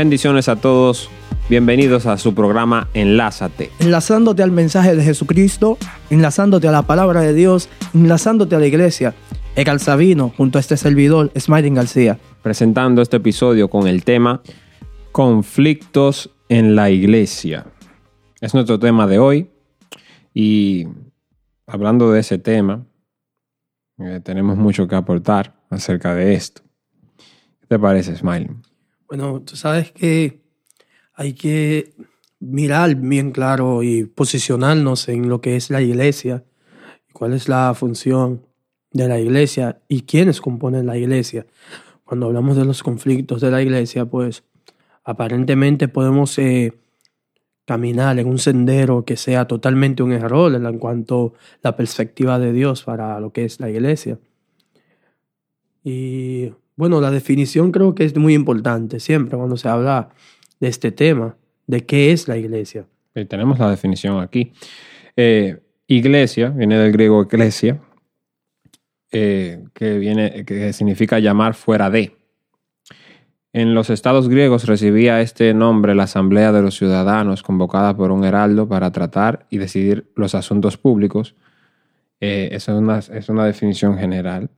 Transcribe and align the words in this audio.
Bendiciones 0.00 0.48
a 0.48 0.56
todos. 0.56 1.10
Bienvenidos 1.50 2.06
a 2.06 2.16
su 2.16 2.34
programa 2.34 2.88
Enlázate. 2.94 3.70
Enlazándote 3.80 4.42
al 4.42 4.50
mensaje 4.50 4.96
de 4.96 5.02
Jesucristo, 5.02 5.76
enlazándote 6.08 6.66
a 6.68 6.72
la 6.72 6.84
palabra 6.84 7.20
de 7.20 7.34
Dios, 7.34 7.68
enlazándote 7.92 8.56
a 8.56 8.60
la 8.60 8.66
iglesia. 8.66 9.14
Egal 9.56 9.78
Sabino, 9.78 10.32
junto 10.34 10.56
a 10.56 10.62
este 10.62 10.78
servidor, 10.78 11.30
Smiling 11.38 11.74
García. 11.74 12.18
Presentando 12.40 13.02
este 13.02 13.18
episodio 13.18 13.68
con 13.68 13.86
el 13.86 14.02
tema 14.02 14.40
Conflictos 15.12 16.30
en 16.48 16.74
la 16.74 16.88
iglesia. 16.88 17.66
Es 18.40 18.54
nuestro 18.54 18.78
tema 18.78 19.06
de 19.06 19.18
hoy. 19.18 19.50
Y 20.32 20.86
hablando 21.66 22.10
de 22.10 22.20
ese 22.20 22.38
tema, 22.38 22.86
eh, 23.98 24.20
tenemos 24.24 24.56
mucho 24.56 24.88
que 24.88 24.94
aportar 24.94 25.60
acerca 25.68 26.14
de 26.14 26.32
esto. 26.32 26.62
¿Qué 27.60 27.66
te 27.68 27.78
parece, 27.78 28.16
Smiling? 28.16 28.62
Bueno, 29.10 29.42
tú 29.42 29.56
sabes 29.56 29.90
que 29.90 30.40
hay 31.14 31.32
que 31.32 31.94
mirar 32.38 32.94
bien 32.94 33.32
claro 33.32 33.82
y 33.82 34.04
posicionarnos 34.04 35.08
en 35.08 35.28
lo 35.28 35.40
que 35.40 35.56
es 35.56 35.68
la 35.68 35.82
iglesia, 35.82 36.44
cuál 37.12 37.32
es 37.32 37.48
la 37.48 37.74
función 37.74 38.46
de 38.92 39.08
la 39.08 39.18
iglesia 39.18 39.82
y 39.88 40.02
quiénes 40.02 40.40
componen 40.40 40.86
la 40.86 40.96
iglesia. 40.96 41.44
Cuando 42.04 42.26
hablamos 42.26 42.56
de 42.56 42.64
los 42.64 42.84
conflictos 42.84 43.40
de 43.40 43.50
la 43.50 43.60
iglesia, 43.60 44.06
pues 44.06 44.44
aparentemente 45.02 45.88
podemos 45.88 46.38
eh, 46.38 46.78
caminar 47.64 48.16
en 48.20 48.28
un 48.28 48.38
sendero 48.38 49.04
que 49.04 49.16
sea 49.16 49.48
totalmente 49.48 50.04
un 50.04 50.12
error 50.12 50.54
en 50.54 50.78
cuanto 50.78 51.34
a 51.34 51.58
la 51.62 51.76
perspectiva 51.76 52.38
de 52.38 52.52
Dios 52.52 52.84
para 52.84 53.18
lo 53.18 53.32
que 53.32 53.44
es 53.44 53.58
la 53.58 53.70
iglesia. 53.70 54.20
Y 55.82 56.52
bueno, 56.80 56.98
la 57.02 57.10
definición 57.10 57.72
creo 57.72 57.94
que 57.94 58.06
es 58.06 58.16
muy 58.16 58.32
importante 58.32 59.00
siempre 59.00 59.36
cuando 59.36 59.58
se 59.58 59.68
habla 59.68 60.08
de 60.60 60.68
este 60.68 60.90
tema, 60.90 61.36
de 61.66 61.84
qué 61.84 62.10
es 62.10 62.26
la 62.26 62.38
iglesia. 62.38 62.86
Y 63.14 63.26
tenemos 63.26 63.58
la 63.58 63.68
definición 63.68 64.18
aquí. 64.18 64.54
Eh, 65.14 65.60
iglesia 65.86 66.48
viene 66.48 66.78
del 66.78 66.90
griego 66.90 67.20
eclesia, 67.20 67.78
eh, 69.12 69.62
que, 69.74 69.98
viene, 69.98 70.46
que 70.46 70.72
significa 70.72 71.18
llamar 71.18 71.52
fuera 71.52 71.90
de. 71.90 72.16
En 73.52 73.74
los 73.74 73.90
estados 73.90 74.30
griegos 74.30 74.64
recibía 74.64 75.20
este 75.20 75.52
nombre 75.52 75.94
la 75.94 76.04
Asamblea 76.04 76.50
de 76.50 76.62
los 76.62 76.78
Ciudadanos, 76.78 77.42
convocada 77.42 77.94
por 77.94 78.10
un 78.10 78.24
heraldo 78.24 78.66
para 78.66 78.90
tratar 78.90 79.46
y 79.50 79.58
decidir 79.58 80.10
los 80.16 80.34
asuntos 80.34 80.78
públicos. 80.78 81.34
Eh, 82.20 82.48
esa 82.52 82.72
es 82.72 82.78
una, 82.78 82.98
es 83.00 83.28
una 83.28 83.44
definición 83.44 83.98
general. 83.98 84.48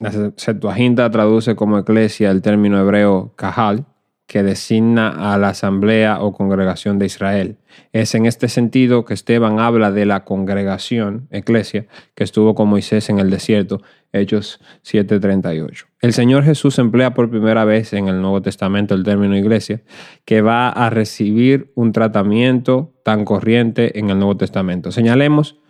La 0.00 0.10
Septuaginta 0.36 1.08
traduce 1.10 1.54
como 1.54 1.78
eclesia 1.78 2.30
el 2.30 2.42
término 2.42 2.80
hebreo 2.80 3.32
kahal, 3.36 3.86
que 4.26 4.42
designa 4.42 5.32
a 5.34 5.38
la 5.38 5.50
asamblea 5.50 6.20
o 6.22 6.32
congregación 6.32 6.98
de 6.98 7.06
Israel. 7.06 7.58
Es 7.92 8.14
en 8.14 8.24
este 8.24 8.48
sentido 8.48 9.04
que 9.04 9.12
Esteban 9.12 9.60
habla 9.60 9.92
de 9.92 10.06
la 10.06 10.24
congregación, 10.24 11.28
eclesia, 11.30 11.86
que 12.14 12.24
estuvo 12.24 12.54
con 12.54 12.68
Moisés 12.68 13.10
en 13.10 13.18
el 13.18 13.28
desierto, 13.28 13.82
Hechos 14.12 14.60
7:38. 14.82 15.86
El 16.00 16.12
Señor 16.14 16.44
Jesús 16.44 16.78
emplea 16.78 17.12
por 17.12 17.30
primera 17.30 17.64
vez 17.64 17.92
en 17.92 18.08
el 18.08 18.22
Nuevo 18.22 18.40
Testamento 18.40 18.94
el 18.94 19.04
término 19.04 19.36
iglesia, 19.36 19.82
que 20.24 20.40
va 20.40 20.70
a 20.70 20.88
recibir 20.88 21.72
un 21.74 21.92
tratamiento 21.92 22.94
tan 23.04 23.24
corriente 23.24 23.98
en 23.98 24.08
el 24.08 24.18
Nuevo 24.18 24.36
Testamento. 24.36 24.90
Señalemos 24.90 25.60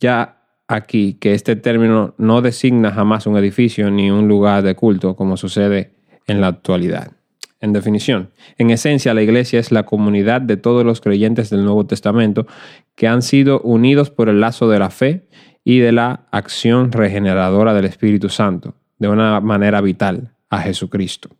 ya 0.00 0.43
aquí 0.68 1.14
que 1.14 1.34
este 1.34 1.56
término 1.56 2.14
no 2.18 2.42
designa 2.42 2.92
jamás 2.92 3.26
un 3.26 3.36
edificio 3.36 3.90
ni 3.90 4.10
un 4.10 4.28
lugar 4.28 4.62
de 4.62 4.74
culto 4.74 5.16
como 5.16 5.36
sucede 5.36 5.94
en 6.26 6.40
la 6.40 6.48
actualidad. 6.48 7.12
En 7.60 7.72
definición, 7.72 8.30
en 8.58 8.70
esencia 8.70 9.14
la 9.14 9.22
iglesia 9.22 9.58
es 9.58 9.72
la 9.72 9.84
comunidad 9.84 10.42
de 10.42 10.56
todos 10.56 10.84
los 10.84 11.00
creyentes 11.00 11.48
del 11.48 11.64
Nuevo 11.64 11.86
Testamento 11.86 12.46
que 12.94 13.08
han 13.08 13.22
sido 13.22 13.60
unidos 13.60 14.10
por 14.10 14.28
el 14.28 14.40
lazo 14.40 14.68
de 14.68 14.78
la 14.78 14.90
fe 14.90 15.28
y 15.64 15.78
de 15.78 15.92
la 15.92 16.26
acción 16.30 16.92
regeneradora 16.92 17.72
del 17.72 17.86
Espíritu 17.86 18.28
Santo, 18.28 18.74
de 18.98 19.08
una 19.08 19.40
manera 19.40 19.80
vital, 19.80 20.34
a 20.50 20.60
Jesucristo. 20.60 21.30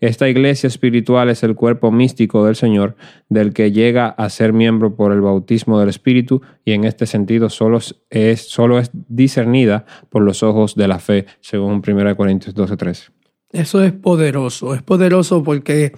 Esta 0.00 0.28
iglesia 0.28 0.66
espiritual 0.66 1.30
es 1.30 1.42
el 1.42 1.54
cuerpo 1.54 1.90
místico 1.90 2.44
del 2.44 2.56
Señor, 2.56 2.96
del 3.28 3.52
que 3.52 3.72
llega 3.72 4.08
a 4.08 4.28
ser 4.28 4.52
miembro 4.52 4.96
por 4.96 5.12
el 5.12 5.20
bautismo 5.20 5.80
del 5.80 5.88
Espíritu 5.88 6.42
y 6.64 6.72
en 6.72 6.84
este 6.84 7.06
sentido 7.06 7.48
solo 7.48 7.78
es, 8.10 8.40
solo 8.48 8.78
es 8.78 8.90
discernida 8.92 9.86
por 10.10 10.22
los 10.22 10.42
ojos 10.42 10.74
de 10.74 10.88
la 10.88 10.98
fe, 10.98 11.26
según 11.40 11.82
1 11.86 12.16
Corintios 12.16 12.54
12:13. 12.54 13.10
Eso 13.50 13.82
es 13.82 13.92
poderoso, 13.92 14.74
es 14.74 14.82
poderoso 14.82 15.42
porque 15.44 15.92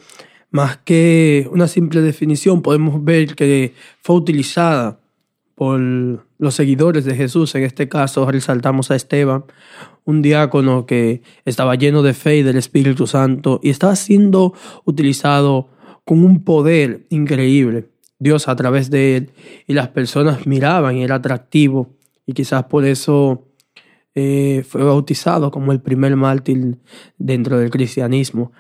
más 0.51 0.77
que 0.79 1.49
una 1.51 1.69
simple 1.69 2.03
definición 2.03 2.63
podemos 2.63 3.03
ver 3.03 3.35
que 3.35 3.73
fue 4.03 4.17
utilizada 4.17 5.01
por 5.55 6.26
los 6.39 6.55
seguidores 6.55 7.05
de 7.05 7.15
Jesús, 7.15 7.55
en 7.55 7.65
este 7.65 7.89
caso 7.89 8.31
resaltamos 8.31 8.91
a 8.91 8.97
Esteban, 8.97 9.45
un 10.05 10.23
diácono 10.23 10.87
que 10.87 11.23
estaba 11.45 11.75
lleno 11.75 12.03
de 12.03 12.15
fe 12.15 12.39
y 12.39 12.43
del 12.43 12.57
Espíritu 12.57 13.07
Santo 13.07 13.61
y 13.63 13.71
estaba 13.71 13.97
siendo 13.97 14.55
utilizado 14.85 15.71
con 16.05 16.25
un 16.25 16.45
poder 16.45 17.07
increíble. 17.11 17.89
Dios 18.19 18.49
a 18.49 18.57
través 18.57 18.91
de 18.91 19.17
él 19.17 19.31
y 19.67 19.75
las 19.75 19.89
personas 19.89 20.47
miraban 20.47 20.97
y 20.97 21.05
era 21.05 21.17
atractivo 21.17 21.91
y 22.27 22.33
quizás 22.33 22.65
por 22.65 22.85
eso 22.85 23.45
eh, 24.15 24.65
fue 24.67 24.83
bautizado 24.83 25.51
como 25.51 25.73
el 25.73 25.81
primer 25.81 26.17
mártir 26.17 26.79
dentro 27.19 27.59
del 27.59 27.71
cristianismo. 27.71 28.53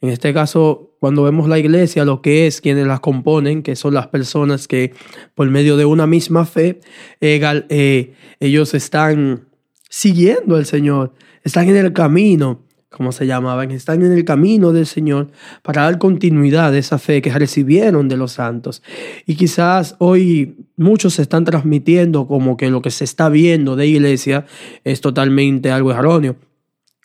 En 0.00 0.08
este 0.08 0.32
caso, 0.32 0.91
cuando 1.02 1.24
vemos 1.24 1.48
la 1.48 1.58
iglesia, 1.58 2.04
lo 2.04 2.22
que 2.22 2.46
es 2.46 2.60
quienes 2.60 2.86
las 2.86 3.00
componen, 3.00 3.64
que 3.64 3.74
son 3.74 3.92
las 3.92 4.06
personas 4.06 4.68
que 4.68 4.92
por 5.34 5.50
medio 5.50 5.76
de 5.76 5.84
una 5.84 6.06
misma 6.06 6.46
fe, 6.46 6.78
eh, 7.20 8.14
ellos 8.38 8.72
están 8.72 9.48
siguiendo 9.90 10.54
al 10.54 10.64
Señor, 10.64 11.12
están 11.42 11.68
en 11.68 11.74
el 11.74 11.92
camino, 11.92 12.62
como 12.88 13.10
se 13.10 13.26
llamaban, 13.26 13.72
están 13.72 14.04
en 14.04 14.12
el 14.12 14.24
camino 14.24 14.70
del 14.72 14.86
Señor 14.86 15.32
para 15.62 15.82
dar 15.82 15.98
continuidad 15.98 16.72
a 16.72 16.78
esa 16.78 17.00
fe 17.00 17.20
que 17.20 17.32
recibieron 17.32 18.08
de 18.08 18.16
los 18.16 18.30
santos. 18.30 18.80
Y 19.26 19.34
quizás 19.34 19.96
hoy 19.98 20.54
muchos 20.76 21.14
se 21.14 21.22
están 21.22 21.44
transmitiendo 21.44 22.28
como 22.28 22.56
que 22.56 22.70
lo 22.70 22.80
que 22.80 22.92
se 22.92 23.02
está 23.02 23.28
viendo 23.28 23.74
de 23.74 23.88
iglesia 23.88 24.46
es 24.84 25.00
totalmente 25.00 25.72
algo 25.72 25.90
erróneo. 25.90 26.36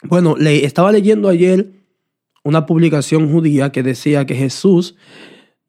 Bueno, 0.04 0.36
le, 0.38 0.66
estaba 0.66 0.92
leyendo 0.92 1.30
ayer 1.30 1.77
una 2.48 2.66
publicación 2.66 3.30
judía 3.30 3.74
que 3.74 3.84
decía 3.84 4.26
que 4.26 4.34
Jesús 4.34 4.96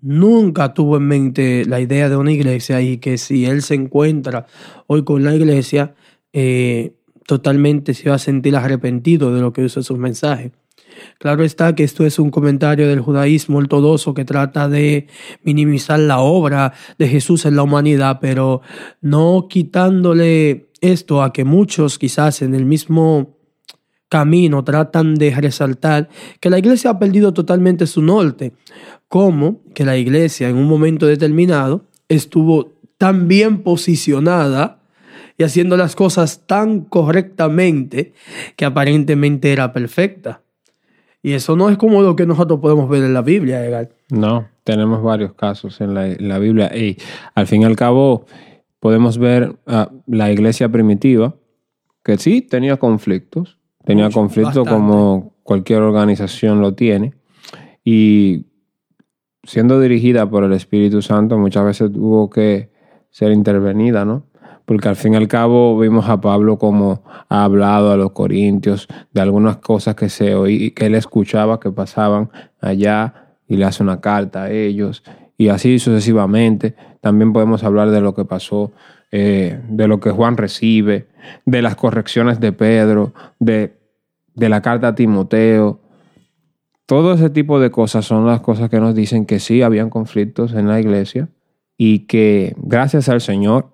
nunca 0.00 0.75
tuvo 0.75 0.99
en 0.99 1.09
mente 1.09 1.65
la 1.65 1.81
idea 1.81 2.09
de 2.09 2.16
una 2.16 2.31
iglesia 2.31 2.81
y 2.81 2.99
que 2.99 3.19
si 3.19 3.47
él 3.47 3.62
se 3.62 3.75
encuentra 3.75 4.47
hoy 4.87 5.03
con 5.03 5.25
la 5.25 5.34
iglesia, 5.34 5.97
eh, 6.33 6.94
totalmente 7.27 7.94
se 7.94 8.09
va 8.09 8.15
a 8.15 8.21
sentir 8.21 8.55
arrepentido 8.55 9.34
de 9.34 9.41
lo 9.41 9.53
que 9.53 9.65
hizo 9.65 9.83
sus 9.83 9.99
mensajes. 9.99 10.53
Claro 11.19 11.43
está 11.43 11.75
que 11.75 11.83
esto 11.83 12.06
es 12.06 12.21
un 12.21 12.31
comentario 12.31 12.87
del 12.87 13.00
judaísmo 13.00 13.59
ortodoxo 13.59 14.15
que 14.15 14.25
trata 14.25 14.69
de 14.69 15.09
minimizar 15.43 15.99
la 15.99 16.21
obra 16.21 16.75
de 16.97 17.09
Jesús 17.09 17.45
en 17.45 17.56
la 17.56 17.65
humanidad, 17.65 18.19
pero 18.21 18.60
no 19.00 19.49
quitándole 19.50 20.71
esto 20.81 21.25
a 21.25 21.33
que 21.33 21.43
muchos 21.43 21.99
quizás 21.99 22.41
en 22.41 22.55
el 22.55 22.66
mismo 22.66 23.38
camino 24.09 24.65
tratan 24.65 25.15
de 25.15 25.35
resaltar 25.35 26.09
que 26.41 26.51
la 26.51 26.59
iglesia 26.59 26.91
ha 26.91 26.99
perdido 26.99 27.33
totalmente 27.33 27.87
su 27.87 28.03
norte, 28.03 28.53
como 29.09 29.61
que 29.75 29.85
la 29.85 29.97
iglesia 29.97 30.49
en 30.49 30.57
un 30.57 30.67
momento 30.67 31.07
determinado 31.07 31.85
estuvo 32.09 32.73
tan 32.97 33.29
bien 33.29 33.63
posicionada 33.63 34.81
y 35.37 35.45
haciendo 35.45 35.77
las 35.77 35.95
cosas 35.95 36.47
tan 36.47 36.81
correctamente 36.81 38.13
que 38.57 38.65
aparentemente 38.65 39.53
era 39.53 39.72
perfecta. 39.72 40.43
Y 41.22 41.33
eso 41.33 41.57
no 41.57 41.69
es 41.69 41.77
como 41.77 42.03
lo 42.03 42.16
que 42.16 42.27
nosotros 42.27 42.61
podemos 42.61 42.89
ver 42.89 43.04
en 43.04 43.15
la 43.15 43.22
Biblia, 43.22 43.65
Edgar. 43.65 43.89
No, 44.11 44.49
tenemos 44.65 45.03
varios 45.03 45.34
casos 45.34 45.81
en 45.81 45.95
la, 45.95 46.39
Biblia 46.39 46.77
y 46.77 46.97
al 47.34 47.47
fin 47.47 47.63
y 47.63 47.65
al 47.65 47.77
cabo 47.77 48.27
podemos 48.81 49.19
ver 49.19 49.57
a 49.66 49.91
la 50.07 50.31
iglesia 50.31 50.69
primitiva 50.69 51.34
que 52.04 52.19
sí 52.19 52.41
tenía 52.43 52.77
conflictos, 52.77 53.58
Tenía 53.89 54.11
conflicto 54.11 54.67
como 54.67 55.33
cualquier 55.43 55.81
organización 55.81 56.61
lo 56.61 56.75
tiene. 56.75 57.15
Y 57.83 58.45
siendo 59.45 59.81
dirigida 59.81 60.29
por 60.29 60.45
el 60.45 60.53
Espíritu 60.53 61.01
Santo, 61.01 61.39
muchas 61.39 61.65
veces 61.65 61.91
tuvo 61.91 62.29
que 62.29 62.69
ser 63.09 63.33
intervenida, 63.33 64.05
¿no? 64.05 64.27
Porque 64.67 64.91
al 64.91 64.97
fin 64.97 65.15
y 65.15 65.17
al 65.17 65.27
cabo 65.27 65.79
vimos 65.79 66.07
a 66.11 66.21
Pablo 66.21 66.59
como 66.59 67.03
ha 67.31 67.45
hablado 67.45 67.91
a 67.91 67.97
los 67.97 68.11
corintios 68.13 68.89
de 69.15 69.23
algunas 69.23 69.57
cosas 69.57 69.95
que 69.95 70.11
se 70.11 70.35
oí, 70.35 70.73
que 70.73 70.85
él 70.85 70.95
escuchaba 70.95 71.59
que 71.59 71.71
pasaban 71.71 72.31
allá 72.61 73.15
y 73.47 73.57
le 73.57 73.65
hace 73.65 73.83
una 73.83 74.03
carta 74.03 74.43
a 74.43 74.51
ellos 74.51 75.03
y 75.39 75.49
así 75.49 75.79
sucesivamente. 75.79 76.75
También 77.01 77.33
podemos 77.33 77.65
hablar 77.65 77.91
de 77.91 78.03
lo 78.03 78.15
que 78.15 78.27
pasó, 78.27 78.71
eh, 79.13 79.59
de 79.67 79.89
lo 79.89 79.99
que 79.99 80.11
Juan 80.11 80.37
recibe, 80.37 81.09
de 81.47 81.63
las 81.63 81.75
correcciones 81.75 82.39
de 82.39 82.53
Pedro, 82.53 83.15
de 83.39 83.78
de 84.39 84.49
la 84.49 84.63
carta 84.63 84.89
a 84.89 84.95
Timoteo. 84.95 85.81
todo 86.87 87.13
ese 87.13 87.29
tipo 87.29 87.61
de 87.61 87.71
cosas 87.71 88.07
son 88.07 88.27
las 88.27 88.41
cosas 88.41 88.71
que 88.71 88.81
nos 88.81 88.95
dicen 88.95 89.27
que 89.27 89.41
sí 89.41 89.61
habían 89.63 89.91
conflictos 89.91 90.55
en 90.55 90.69
la 90.69 90.81
iglesia 90.81 91.29
y 91.77 92.07
que 92.07 92.55
gracias 92.57 93.09
al 93.09 93.21
Señor, 93.21 93.71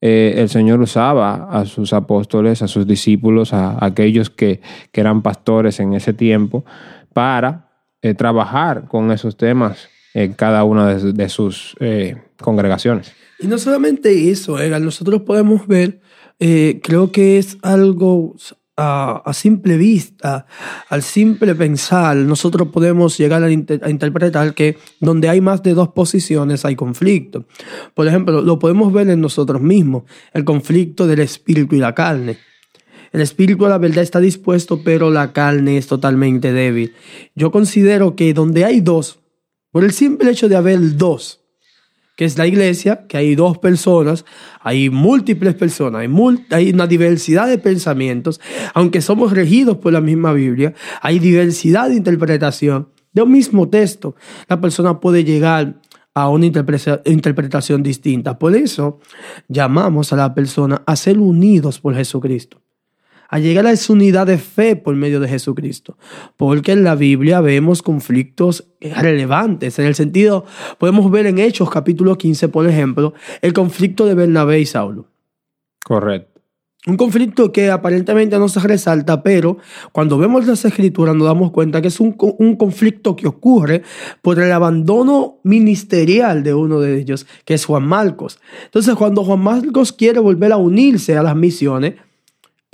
eh, 0.00 0.34
el 0.38 0.48
Señor 0.48 0.80
usaba 0.80 1.48
a 1.50 1.64
sus 1.64 1.92
apóstoles, 1.92 2.62
a 2.62 2.68
sus 2.68 2.86
discípulos, 2.86 3.52
a, 3.52 3.84
aquellos 3.84 4.28
que, 4.28 4.60
que, 4.92 5.00
eran 5.00 5.22
pastores 5.22 5.80
en 5.80 5.94
ese 5.94 6.12
tiempo, 6.12 6.64
para 7.12 7.70
eh, 8.02 8.14
trabajar 8.14 8.88
con 8.88 9.10
esos 9.12 9.36
temas 9.36 9.88
en 10.14 10.34
cada 10.34 10.64
una 10.64 10.94
de, 10.94 11.28
sus 11.28 11.76
eh, 11.80 12.16
congregaciones. 12.38 13.12
Y 13.38 13.46
no 13.46 13.58
solamente 13.58 14.30
eso, 14.30 14.58
nosotros 14.80 15.22
podemos 15.22 15.66
ver, 15.66 16.00
creo 16.38 17.12
que 17.12 17.38
es 17.38 17.58
algo 17.62 18.34
a, 18.76 19.32
simple 19.32 19.76
vista, 19.76 20.46
al 20.90 21.02
simple 21.02 21.54
pensar, 21.54 22.16
nosotros 22.16 22.68
podemos 22.68 23.16
llegar 23.16 23.42
a, 23.42 23.50
interpretar 23.50 24.54
que 24.54 24.76
donde 25.00 25.28
hay 25.28 25.40
más 25.40 25.62
de 25.62 25.74
dos 25.74 25.88
posiciones 25.88 26.64
hay 26.64 26.76
conflicto. 26.76 27.46
Por 27.94 28.06
ejemplo, 28.06 28.42
lo 28.42 28.58
podemos 28.58 28.92
ver 28.92 29.08
en 29.08 29.20
nosotros 29.20 29.62
mismos, 29.62 30.04
el 30.32 30.44
conflicto 30.44 31.06
del 31.06 31.20
espíritu 31.20 31.74
y 31.74 31.78
la 31.78 31.94
carne. 31.94 32.38
El 33.12 33.22
espíritu 33.22 33.64
a 33.64 33.70
la 33.70 33.78
verdad 33.78 34.02
está 34.02 34.20
dispuesto, 34.20 34.82
pero 34.84 35.10
la 35.10 35.32
carne 35.32 35.78
es 35.78 35.86
totalmente 35.86 36.52
débil. 36.52 36.94
Yo 37.34 37.50
considero 37.50 38.14
que 38.14 38.34
donde 38.34 38.66
hay 38.66 38.80
dos, 38.80 39.20
por 39.70 39.84
el 39.84 39.92
simple 39.92 40.30
hecho 40.30 40.50
de 40.50 40.56
haber 40.56 40.96
dos, 40.96 41.45
que 42.16 42.24
es 42.24 42.38
la 42.38 42.46
iglesia, 42.46 43.06
que 43.06 43.18
hay 43.18 43.34
dos 43.34 43.58
personas, 43.58 44.24
hay 44.60 44.90
múltiples 44.90 45.54
personas, 45.54 46.00
hay, 46.00 46.08
hay, 46.50 46.70
una 46.70 46.86
diversidad 46.86 47.46
de 47.46 47.58
pensamientos, 47.58 48.40
aunque 48.74 49.02
somos 49.02 49.32
regidos 49.32 49.76
por 49.76 49.92
la 49.92 50.00
misma 50.00 50.32
Biblia, 50.32 50.74
hay 51.02 51.18
diversidad 51.18 51.88
de 51.90 51.96
interpretación 51.96 52.88
de 53.12 53.22
un 53.22 53.32
mismo 53.32 53.68
texto. 53.68 54.16
La 54.48 54.60
persona 54.60 54.98
puede 54.98 55.24
llegar 55.24 55.80
a 56.14 56.30
una 56.30 56.46
interpretación 56.46 57.82
distinta. 57.82 58.38
Por 58.38 58.56
eso 58.56 59.00
llamamos 59.48 60.12
a 60.12 60.16
la 60.16 60.34
persona 60.34 60.82
a 60.86 60.96
ser 60.96 61.18
unidos 61.18 61.78
por 61.78 61.94
Jesucristo 61.94 62.65
a 63.28 63.38
llegar 63.38 63.66
a 63.66 63.72
esa 63.72 63.92
unidad 63.92 64.26
de 64.26 64.38
fe 64.38 64.76
por 64.76 64.94
medio 64.96 65.20
de 65.20 65.28
Jesucristo. 65.28 65.96
Porque 66.36 66.72
en 66.72 66.84
la 66.84 66.94
Biblia 66.94 67.40
vemos 67.40 67.82
conflictos 67.82 68.68
relevantes, 68.80 69.78
en 69.78 69.86
el 69.86 69.94
sentido, 69.94 70.44
podemos 70.78 71.10
ver 71.10 71.26
en 71.26 71.38
Hechos 71.38 71.70
capítulo 71.70 72.16
15, 72.16 72.48
por 72.48 72.68
ejemplo, 72.68 73.14
el 73.42 73.52
conflicto 73.52 74.06
de 74.06 74.14
Bernabé 74.14 74.60
y 74.60 74.66
Saulo. 74.66 75.08
Correcto. 75.84 76.36
Un 76.88 76.96
conflicto 76.96 77.50
que 77.50 77.68
aparentemente 77.68 78.38
no 78.38 78.48
se 78.48 78.60
resalta, 78.60 79.24
pero 79.24 79.58
cuando 79.90 80.18
vemos 80.18 80.46
las 80.46 80.64
escrituras 80.64 81.16
nos 81.16 81.26
damos 81.26 81.50
cuenta 81.50 81.82
que 81.82 81.88
es 81.88 81.98
un, 81.98 82.14
un, 82.38 82.54
conflicto 82.54 83.16
que 83.16 83.26
ocurre 83.26 83.82
por 84.22 84.38
el 84.38 84.52
abandono 84.52 85.40
ministerial 85.42 86.44
de 86.44 86.54
uno 86.54 86.78
de 86.78 87.00
ellos, 87.00 87.26
que 87.44 87.54
es 87.54 87.64
Juan 87.64 87.82
Marcos. 87.82 88.38
Entonces, 88.66 88.94
cuando 88.94 89.24
Juan 89.24 89.40
Marcos 89.40 89.92
quiere 89.92 90.20
volver 90.20 90.52
a 90.52 90.58
unirse 90.58 91.16
a 91.16 91.24
las 91.24 91.34
misiones, 91.34 91.94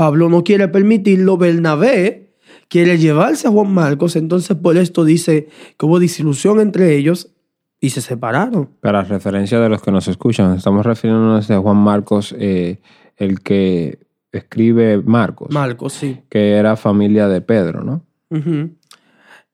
Pablo 0.02 0.28
no 0.28 0.42
quiere 0.42 0.66
permitirlo, 0.66 1.36
Bernabé 1.36 2.34
quiere 2.66 2.98
llevarse 2.98 3.46
a 3.46 3.52
Juan 3.52 3.72
Marcos, 3.72 4.16
entonces 4.16 4.56
por 4.56 4.76
esto 4.76 5.04
dice 5.04 5.46
que 5.78 5.86
hubo 5.86 6.00
disilusión 6.00 6.58
entre 6.58 6.96
ellos 6.96 7.30
y 7.78 7.90
se 7.90 8.00
separaron. 8.00 8.68
Para 8.80 9.04
referencia 9.04 9.60
de 9.60 9.68
los 9.68 9.80
que 9.80 9.92
nos 9.92 10.08
escuchan, 10.08 10.56
estamos 10.56 10.84
refiriéndonos 10.84 11.48
a 11.48 11.60
Juan 11.60 11.76
Marcos, 11.76 12.34
eh, 12.36 12.80
el 13.16 13.42
que 13.42 14.00
escribe 14.32 15.00
Marcos. 15.00 15.54
Marcos, 15.54 15.92
sí. 15.92 16.18
Que 16.28 16.54
era 16.54 16.74
familia 16.74 17.28
de 17.28 17.40
Pedro, 17.40 17.84
¿no? 17.84 18.04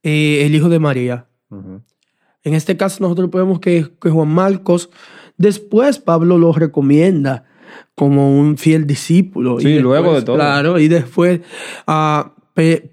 Eh, 0.02 0.46
el 0.46 0.54
hijo 0.54 0.70
de 0.70 0.78
María. 0.78 1.26
En 1.50 2.54
este 2.54 2.78
caso 2.78 3.02
nosotros 3.02 3.28
podemos 3.28 3.60
que, 3.60 3.86
que 4.00 4.08
Juan 4.08 4.28
Marcos, 4.28 4.88
después 5.36 5.98
Pablo 5.98 6.38
lo 6.38 6.54
recomienda 6.54 7.44
como 7.94 8.38
un 8.38 8.58
fiel 8.58 8.86
discípulo. 8.86 9.60
Sí, 9.60 9.78
luego 9.78 10.14
de 10.14 10.22
todo. 10.22 10.36
Claro, 10.36 10.78
y 10.78 10.88
después 10.88 11.40
uh, 11.86 12.30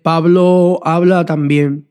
Pablo 0.02 0.80
habla 0.84 1.26
también 1.26 1.88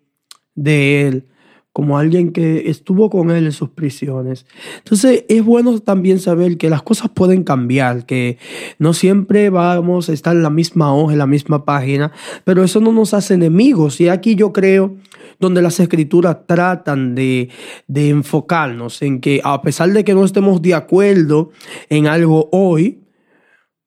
de 0.54 1.08
él 1.08 1.26
como 1.74 1.98
alguien 1.98 2.30
que 2.30 2.70
estuvo 2.70 3.10
con 3.10 3.32
él 3.32 3.46
en 3.46 3.52
sus 3.52 3.68
prisiones. 3.68 4.46
Entonces 4.78 5.24
es 5.28 5.44
bueno 5.44 5.76
también 5.80 6.20
saber 6.20 6.56
que 6.56 6.70
las 6.70 6.84
cosas 6.84 7.10
pueden 7.12 7.42
cambiar, 7.42 8.06
que 8.06 8.38
no 8.78 8.92
siempre 8.92 9.50
vamos 9.50 10.08
a 10.08 10.12
estar 10.12 10.36
en 10.36 10.44
la 10.44 10.50
misma 10.50 10.94
hoja, 10.94 11.14
en 11.14 11.18
la 11.18 11.26
misma 11.26 11.64
página, 11.64 12.12
pero 12.44 12.62
eso 12.62 12.80
no 12.80 12.92
nos 12.92 13.12
hace 13.12 13.34
enemigos. 13.34 14.00
Y 14.00 14.08
aquí 14.08 14.36
yo 14.36 14.52
creo 14.52 14.94
donde 15.40 15.62
las 15.62 15.80
escrituras 15.80 16.46
tratan 16.46 17.16
de, 17.16 17.48
de 17.88 18.08
enfocarnos 18.08 19.02
en 19.02 19.20
que 19.20 19.40
a 19.42 19.60
pesar 19.60 19.92
de 19.92 20.04
que 20.04 20.14
no 20.14 20.24
estemos 20.24 20.62
de 20.62 20.74
acuerdo 20.74 21.50
en 21.90 22.06
algo 22.06 22.48
hoy, 22.52 23.00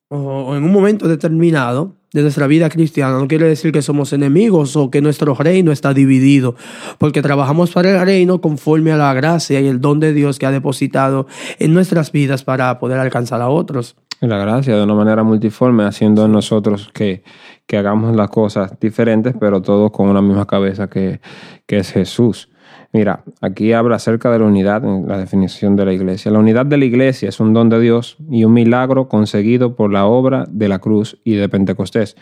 o 0.09 0.55
en 0.57 0.63
un 0.65 0.73
momento 0.73 1.07
determinado 1.07 1.96
de 2.13 2.21
nuestra 2.21 2.47
vida 2.47 2.69
cristiana, 2.69 3.17
no 3.17 3.27
quiere 3.27 3.47
decir 3.47 3.71
que 3.71 3.81
somos 3.81 4.13
enemigos 4.13 4.75
o 4.75 4.89
que 4.89 5.01
nuestro 5.01 5.33
reino 5.35 5.71
está 5.71 5.93
dividido, 5.93 6.55
porque 6.97 7.21
trabajamos 7.21 7.71
para 7.71 7.91
el 7.91 7.99
reino 7.99 8.39
conforme 8.39 8.91
a 8.91 8.97
la 8.97 9.13
gracia 9.13 9.59
y 9.59 9.67
el 9.67 9.81
don 9.81 9.99
de 9.99 10.13
Dios 10.13 10.39
que 10.39 10.45
ha 10.45 10.51
depositado 10.51 11.27
en 11.59 11.73
nuestras 11.73 12.11
vidas 12.11 12.43
para 12.43 12.79
poder 12.79 12.99
alcanzar 12.99 13.41
a 13.41 13.49
otros. 13.49 13.95
La 14.19 14.37
gracia 14.37 14.75
de 14.75 14.83
una 14.83 14.95
manera 14.95 15.23
multiforme, 15.23 15.83
haciendo 15.83 16.25
en 16.25 16.31
nosotros 16.31 16.89
que, 16.91 17.23
que 17.67 17.77
hagamos 17.77 18.15
las 18.15 18.29
cosas 18.29 18.79
diferentes, 18.79 19.35
pero 19.39 19.61
todos 19.61 19.91
con 19.91 20.09
una 20.09 20.21
misma 20.21 20.47
cabeza 20.47 20.89
que, 20.89 21.19
que 21.67 21.77
es 21.77 21.91
Jesús. 21.91 22.49
Mira, 22.93 23.23
aquí 23.41 23.73
habla 23.73 23.97
acerca 23.97 24.31
de 24.31 24.39
la 24.39 24.45
unidad 24.45 24.83
en 24.85 25.07
la 25.07 25.17
definición 25.17 25.75
de 25.75 25.85
la 25.85 25.93
iglesia. 25.93 26.31
La 26.31 26.39
unidad 26.39 26.65
de 26.65 26.77
la 26.77 26.85
iglesia 26.85 27.29
es 27.29 27.39
un 27.39 27.53
don 27.53 27.69
de 27.69 27.79
Dios 27.79 28.17
y 28.29 28.43
un 28.43 28.53
milagro 28.53 29.09
conseguido 29.09 29.75
por 29.75 29.91
la 29.91 30.05
obra 30.05 30.45
de 30.49 30.69
la 30.69 30.79
cruz 30.79 31.19
y 31.23 31.35
de 31.35 31.49
Pentecostés, 31.49 32.15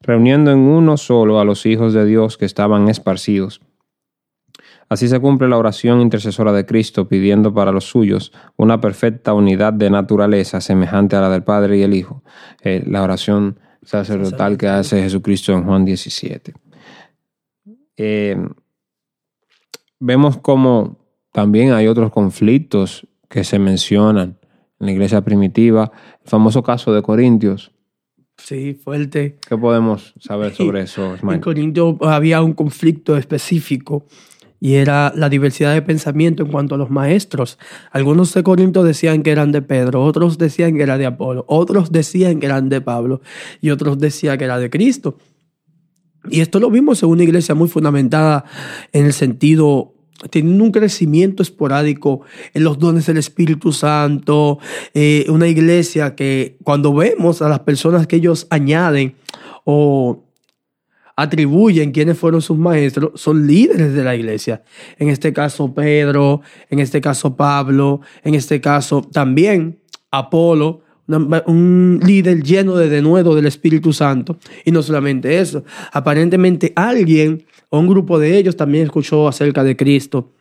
reuniendo 0.00 0.50
en 0.52 0.58
uno 0.58 0.96
solo 0.96 1.40
a 1.40 1.44
los 1.44 1.64
hijos 1.64 1.94
de 1.94 2.04
Dios 2.04 2.36
que 2.36 2.44
estaban 2.44 2.88
esparcidos. 2.88 3.62
Así 4.88 5.08
se 5.08 5.20
cumple 5.20 5.48
la 5.48 5.56
oración 5.56 6.02
intercesora 6.02 6.52
de 6.52 6.66
Cristo 6.66 7.08
pidiendo 7.08 7.54
para 7.54 7.72
los 7.72 7.84
suyos 7.84 8.30
una 8.56 8.78
perfecta 8.78 9.32
unidad 9.32 9.72
de 9.72 9.88
naturaleza 9.88 10.60
semejante 10.60 11.16
a 11.16 11.22
la 11.22 11.30
del 11.30 11.42
Padre 11.42 11.78
y 11.78 11.82
el 11.82 11.94
Hijo. 11.94 12.22
Eh, 12.62 12.84
la 12.86 13.02
oración 13.02 13.58
sacerdotal 13.82 14.58
que 14.58 14.68
hace 14.68 15.02
Jesucristo 15.02 15.54
en 15.54 15.64
Juan 15.64 15.86
17. 15.86 16.52
Eh, 17.96 18.36
vemos 20.02 20.36
como 20.36 20.98
también 21.32 21.72
hay 21.72 21.86
otros 21.86 22.10
conflictos 22.10 23.06
que 23.28 23.44
se 23.44 23.58
mencionan 23.58 24.38
en 24.80 24.86
la 24.86 24.92
iglesia 24.92 25.22
primitiva. 25.22 25.92
El 26.22 26.28
famoso 26.28 26.62
caso 26.62 26.92
de 26.92 27.02
Corintios. 27.02 27.72
Sí, 28.36 28.74
fuerte. 28.74 29.38
¿Qué 29.48 29.56
podemos 29.56 30.14
saber 30.18 30.52
sobre 30.54 30.82
eso? 30.82 31.14
En 31.22 31.40
Corintios 31.40 31.96
había 32.00 32.42
un 32.42 32.52
conflicto 32.52 33.16
específico 33.16 34.04
y 34.58 34.74
era 34.74 35.12
la 35.14 35.28
diversidad 35.28 35.72
de 35.72 35.82
pensamiento 35.82 36.42
en 36.42 36.50
cuanto 36.50 36.74
a 36.74 36.78
los 36.78 36.90
maestros. 36.90 37.58
Algunos 37.92 38.34
de 38.34 38.42
Corinto 38.42 38.82
decían 38.82 39.22
que 39.22 39.30
eran 39.30 39.52
de 39.52 39.62
Pedro, 39.62 40.02
otros 40.02 40.38
decían 40.38 40.76
que 40.76 40.82
era 40.82 40.98
de 40.98 41.06
Apolo, 41.06 41.44
otros 41.46 41.92
decían 41.92 42.40
que 42.40 42.46
eran 42.46 42.68
de 42.68 42.80
Pablo 42.80 43.20
y 43.60 43.70
otros 43.70 43.98
decían 43.98 44.38
que 44.38 44.44
era 44.44 44.58
de 44.58 44.70
Cristo. 44.70 45.16
Y 46.28 46.40
esto 46.40 46.60
lo 46.60 46.70
vimos 46.70 47.02
en 47.02 47.08
una 47.08 47.24
iglesia 47.24 47.54
muy 47.54 47.68
fundamentada 47.68 48.44
en 48.92 49.06
el 49.06 49.12
sentido 49.12 49.91
teniendo 50.30 50.64
un 50.64 50.72
crecimiento 50.72 51.42
esporádico 51.42 52.22
en 52.54 52.64
los 52.64 52.78
dones 52.78 53.06
del 53.06 53.16
Espíritu 53.16 53.72
Santo, 53.72 54.58
eh, 54.94 55.26
una 55.28 55.48
iglesia 55.48 56.14
que 56.14 56.56
cuando 56.62 56.94
vemos 56.94 57.42
a 57.42 57.48
las 57.48 57.60
personas 57.60 58.06
que 58.06 58.16
ellos 58.16 58.46
añaden 58.50 59.14
o 59.64 60.24
atribuyen 61.16 61.92
quiénes 61.92 62.18
fueron 62.18 62.40
sus 62.40 62.56
maestros, 62.56 63.20
son 63.20 63.46
líderes 63.46 63.92
de 63.92 64.04
la 64.04 64.14
iglesia. 64.14 64.62
En 64.98 65.08
este 65.08 65.32
caso 65.32 65.74
Pedro, 65.74 66.40
en 66.70 66.78
este 66.78 67.00
caso 67.00 67.36
Pablo, 67.36 68.00
en 68.24 68.34
este 68.34 68.60
caso 68.60 69.02
también 69.02 69.80
Apolo, 70.10 70.81
un 71.08 72.00
líder 72.04 72.42
lleno 72.42 72.76
de 72.76 72.88
denuedo 72.88 73.34
del 73.34 73.46
Espíritu 73.46 73.92
Santo. 73.92 74.38
Y 74.64 74.70
no 74.70 74.82
solamente 74.82 75.38
eso, 75.38 75.64
aparentemente 75.92 76.72
alguien 76.76 77.44
o 77.70 77.78
un 77.78 77.88
grupo 77.88 78.18
de 78.18 78.36
ellos 78.36 78.56
también 78.56 78.84
escuchó 78.84 79.28
acerca 79.28 79.64
de 79.64 79.76
Cristo. 79.76 80.32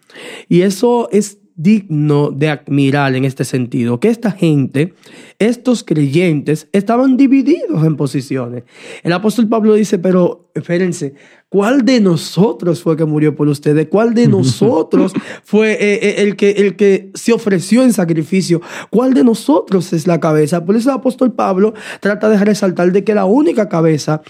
Y 0.50 0.62
eso 0.62 1.10
es 1.12 1.41
digno 1.56 2.32
de 2.32 2.50
admirar 2.50 3.16
en 3.16 3.26
este 3.26 3.46
sentido, 3.46 4.00
que 4.00 4.10
esta 4.10 4.32
gente, 4.32 4.94
estos 5.40 5.84
creyentes, 5.84 6.68
estaban 6.72 7.18
divididos 7.18 7.86
en 7.86 7.96
posiciones. 7.96 8.64
El 9.04 9.14
apóstol 9.14 9.48
Pablo 9.48 9.74
dice, 9.76 10.00
pero 10.00 10.50
espérense, 10.54 11.14
¿cuál 11.50 11.86
de 11.86 12.00
nosotros 12.00 12.82
fue 12.82 12.98
que 12.98 13.06
murió 13.06 13.36
por 13.36 13.48
ustedes? 13.48 13.88
¿Cuál 13.88 14.14
de 14.14 14.28
nosotros 14.30 15.14
fue 15.44 15.74
eh, 15.74 16.00
eh, 16.02 16.16
el, 16.24 16.36
que, 16.36 16.52
el 16.52 16.76
que 16.76 17.12
se 17.14 17.34
ofreció 17.34 17.84
en 17.84 17.94
sacrificio? 17.94 18.62
¿Cuál 18.90 19.14
de 19.14 19.24
nosotros 19.24 19.94
es 19.94 20.08
la 20.08 20.20
cabeza? 20.20 20.66
Por 20.66 20.76
eso 20.76 20.90
el 20.90 20.98
apóstol 20.98 21.34
Pablo 21.34 21.74
trata 22.00 22.30
de 22.30 22.38
resaltar 22.44 22.92
de 22.92 23.04
que 23.04 23.14
la 23.14 23.26
única 23.26 23.70
cabeza 23.70 24.22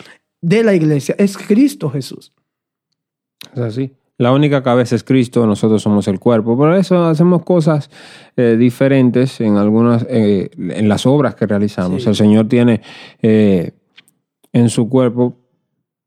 de 0.42 0.64
la 0.64 0.74
iglesia 0.74 1.16
es 1.18 1.38
Cristo 1.38 1.90
Jesús. 1.90 2.34
Es 3.54 3.60
así. 3.60 3.92
La 4.22 4.32
única 4.34 4.62
cabeza 4.62 4.96
es 4.96 5.04
Cristo, 5.04 5.48
nosotros 5.48 5.82
somos 5.82 6.08
el 6.08 6.20
cuerpo. 6.20 6.56
Por 6.56 6.76
eso 6.76 7.06
hacemos 7.06 7.42
cosas 7.44 7.90
eh, 8.38 8.56
diferentes 8.56 9.42
en 9.42 9.58
algunas, 9.58 10.06
eh, 10.08 10.52
en 10.60 10.88
las 10.88 11.08
obras 11.08 11.34
que 11.34 11.48
realizamos. 11.48 12.04
Sí. 12.04 12.10
El 12.10 12.16
Señor 12.16 12.48
tiene 12.48 12.82
eh, 13.24 13.72
en 14.54 14.70
su 14.70 14.88
cuerpo 14.90 15.40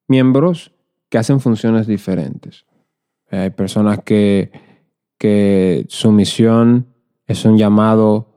miembros 0.06 0.70
que 1.08 1.18
hacen 1.18 1.40
funciones 1.40 1.88
diferentes. 1.88 2.66
Hay 3.32 3.50
personas 3.50 3.98
que, 4.04 4.52
que 5.18 5.84
su 5.88 6.12
misión 6.12 6.86
es 7.26 7.44
un 7.44 7.58
llamado 7.58 8.28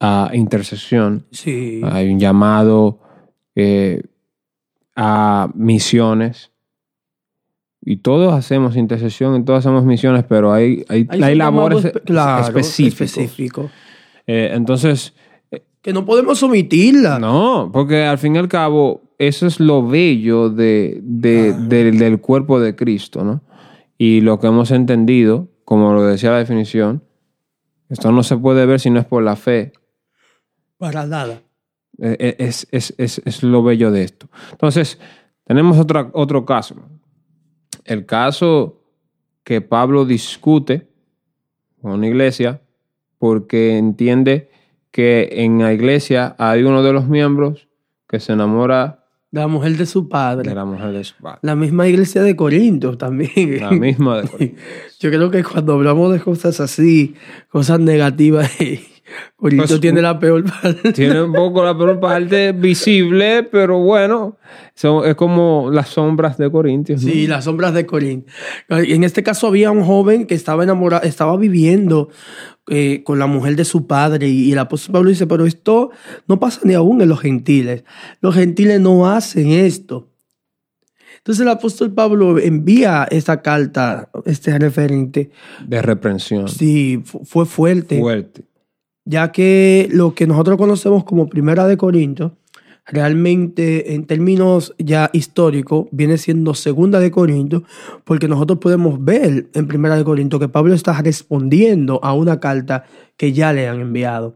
a 0.00 0.30
intercesión, 0.32 1.26
Sí. 1.30 1.82
hay 1.84 2.10
un 2.10 2.18
llamado 2.18 3.00
a 4.96 5.50
misiones. 5.54 6.52
Y 7.88 7.98
todos 7.98 8.34
hacemos 8.34 8.76
intercesión 8.76 9.36
y 9.40 9.44
todos 9.44 9.60
hacemos 9.60 9.84
misiones, 9.84 10.24
pero 10.28 10.52
hay, 10.52 10.84
hay, 10.88 11.06
hay, 11.08 11.34
labores 11.36 11.92
claro, 12.04 12.44
específicas. 12.44 13.16
específico. 13.16 13.70
Eh, 14.26 14.50
entonces, 14.54 15.14
Que 15.82 15.92
no 15.92 16.04
podemos 16.04 16.42
omitirla. 16.42 17.20
no, 17.20 17.70
porque 17.72 18.02
al 18.04 18.18
fin 18.18 18.34
y 18.34 18.38
al 18.38 18.48
cabo, 18.48 19.02
eso 19.18 19.46
es 19.46 19.60
lo 19.60 19.86
bello 19.86 20.50
de, 20.50 20.98
de- 21.00 21.52
del- 21.52 21.96
del 21.98 22.20
cuerpo 22.20 22.58
de 22.58 22.74
Cristo, 22.74 23.22
¿no? 23.22 23.42
Y 23.96 24.20
lo 24.20 24.40
que 24.40 24.48
hemos 24.48 24.72
entendido, 24.72 25.48
como 25.64 25.92
lo 25.94 26.02
decía 26.02 26.32
la 26.32 26.38
definición, 26.38 27.04
esto 27.88 28.10
no 28.10 28.24
se 28.24 28.36
puede 28.36 28.66
ver 28.66 28.80
si 28.80 28.90
no 28.90 28.98
es 28.98 29.06
por 29.06 29.22
la 29.22 29.36
fe. 29.36 29.72
Para 30.76 31.06
nada. 31.06 31.40
Eh, 31.98 32.16
eh, 32.18 32.34
Es, 32.40 32.66
es, 32.72 32.92
es, 32.98 33.22
es 33.24 33.44
lo 33.44 33.62
bello 33.62 33.92
de 33.92 34.02
esto. 34.02 34.28
Entonces, 34.50 34.98
tenemos 35.44 35.78
otra, 35.78 36.10
otro 36.12 36.44
caso. 36.44 36.74
El 37.86 38.04
caso 38.06 38.82
que 39.44 39.60
Pablo 39.60 40.04
discute 40.04 40.88
con 41.80 41.92
una 41.92 42.06
iglesia 42.08 42.60
porque 43.18 43.78
entiende 43.78 44.50
que 44.90 45.28
en 45.32 45.58
la 45.58 45.72
iglesia 45.72 46.34
hay 46.38 46.62
uno 46.64 46.82
de 46.82 46.92
los 46.92 47.06
miembros 47.06 47.68
que 48.08 48.18
se 48.20 48.32
enamora 48.32 49.04
De 49.30 49.40
la 49.40 49.46
mujer 49.48 49.76
de 49.76 49.86
su 49.86 50.08
padre. 50.08 50.48
de 50.48 50.54
la 50.54 50.64
mujer 50.64 50.92
de 50.92 51.04
su 51.04 51.14
padre. 51.16 51.38
La 51.42 51.54
misma 51.54 51.86
iglesia 51.86 52.22
de 52.22 52.34
Corinto 52.34 52.96
también. 52.98 53.60
La 53.60 53.70
misma 53.70 54.22
de 54.22 54.28
Corinto. 54.30 54.60
Yo 55.00 55.10
creo 55.10 55.30
que 55.30 55.44
cuando 55.44 55.74
hablamos 55.74 56.12
de 56.12 56.20
cosas 56.20 56.60
así, 56.60 57.14
cosas 57.48 57.78
negativas, 57.80 58.50
Corinto 59.36 59.66
Pues, 59.66 59.80
tiene 59.80 60.02
la 60.02 60.18
peor 60.18 60.44
parte. 60.44 60.92
Tiene 60.92 61.22
un 61.22 61.32
poco 61.32 61.64
la 61.64 61.76
peor 61.76 61.98
parte 62.00 62.52
visible, 62.52 63.42
pero 63.44 63.78
bueno, 63.78 64.36
son, 64.74 65.06
es 65.08 65.14
como 65.14 65.70
las 65.70 65.88
sombras 65.88 66.36
de 66.38 66.50
Corintios. 66.50 67.02
¿no? 67.02 67.10
Sí, 67.10 67.26
las 67.26 67.44
sombras 67.44 67.74
de 67.74 67.86
Corinto. 67.86 68.30
En 68.68 69.04
este 69.04 69.22
caso 69.22 69.46
había 69.46 69.70
un 69.70 69.84
joven 69.84 70.26
que 70.26 70.34
estaba 70.34 70.64
enamorado, 70.64 71.04
estaba 71.04 71.36
viviendo 71.36 72.08
eh, 72.68 73.02
con 73.04 73.18
la 73.18 73.26
mujer 73.26 73.54
de 73.56 73.64
su 73.64 73.86
padre 73.86 74.28
y, 74.28 74.48
y 74.48 74.52
el 74.52 74.58
apóstol 74.58 74.92
Pablo 74.94 75.10
dice, 75.10 75.26
pero 75.26 75.46
esto 75.46 75.90
no 76.26 76.40
pasa 76.40 76.60
ni 76.64 76.74
aún 76.74 77.00
en 77.00 77.08
los 77.08 77.20
gentiles. 77.20 77.84
Los 78.20 78.34
gentiles 78.34 78.80
no 78.80 79.08
hacen 79.08 79.50
esto. 79.52 80.08
Entonces 81.18 81.42
el 81.42 81.48
apóstol 81.48 81.92
Pablo 81.92 82.38
envía 82.38 83.06
esta 83.10 83.42
carta, 83.42 84.10
este 84.26 84.56
referente. 84.58 85.30
De 85.66 85.82
reprensión. 85.82 86.48
Sí, 86.48 87.02
fu- 87.04 87.24
fue 87.24 87.46
fuerte. 87.46 87.98
Fuerte. 87.98 88.42
Ya 89.06 89.32
que 89.32 89.88
lo 89.90 90.14
que 90.14 90.26
nosotros 90.26 90.58
conocemos 90.58 91.04
como 91.04 91.28
Primera 91.28 91.66
de 91.66 91.76
Corinto, 91.78 92.36
realmente 92.84 93.94
en 93.94 94.04
términos 94.04 94.74
ya 94.78 95.10
históricos 95.12 95.86
viene 95.92 96.18
siendo 96.18 96.54
Segunda 96.54 97.00
de 97.00 97.10
Corinto, 97.10 97.62
porque 98.04 98.28
nosotros 98.28 98.58
podemos 98.58 99.02
ver 99.02 99.48
en 99.54 99.66
Primera 99.68 99.96
de 99.96 100.04
Corinto 100.04 100.38
que 100.38 100.48
Pablo 100.48 100.74
está 100.74 101.00
respondiendo 101.00 102.00
a 102.02 102.12
una 102.12 102.40
carta 102.40 102.84
que 103.16 103.32
ya 103.32 103.52
le 103.52 103.68
han 103.68 103.80
enviado. 103.80 104.34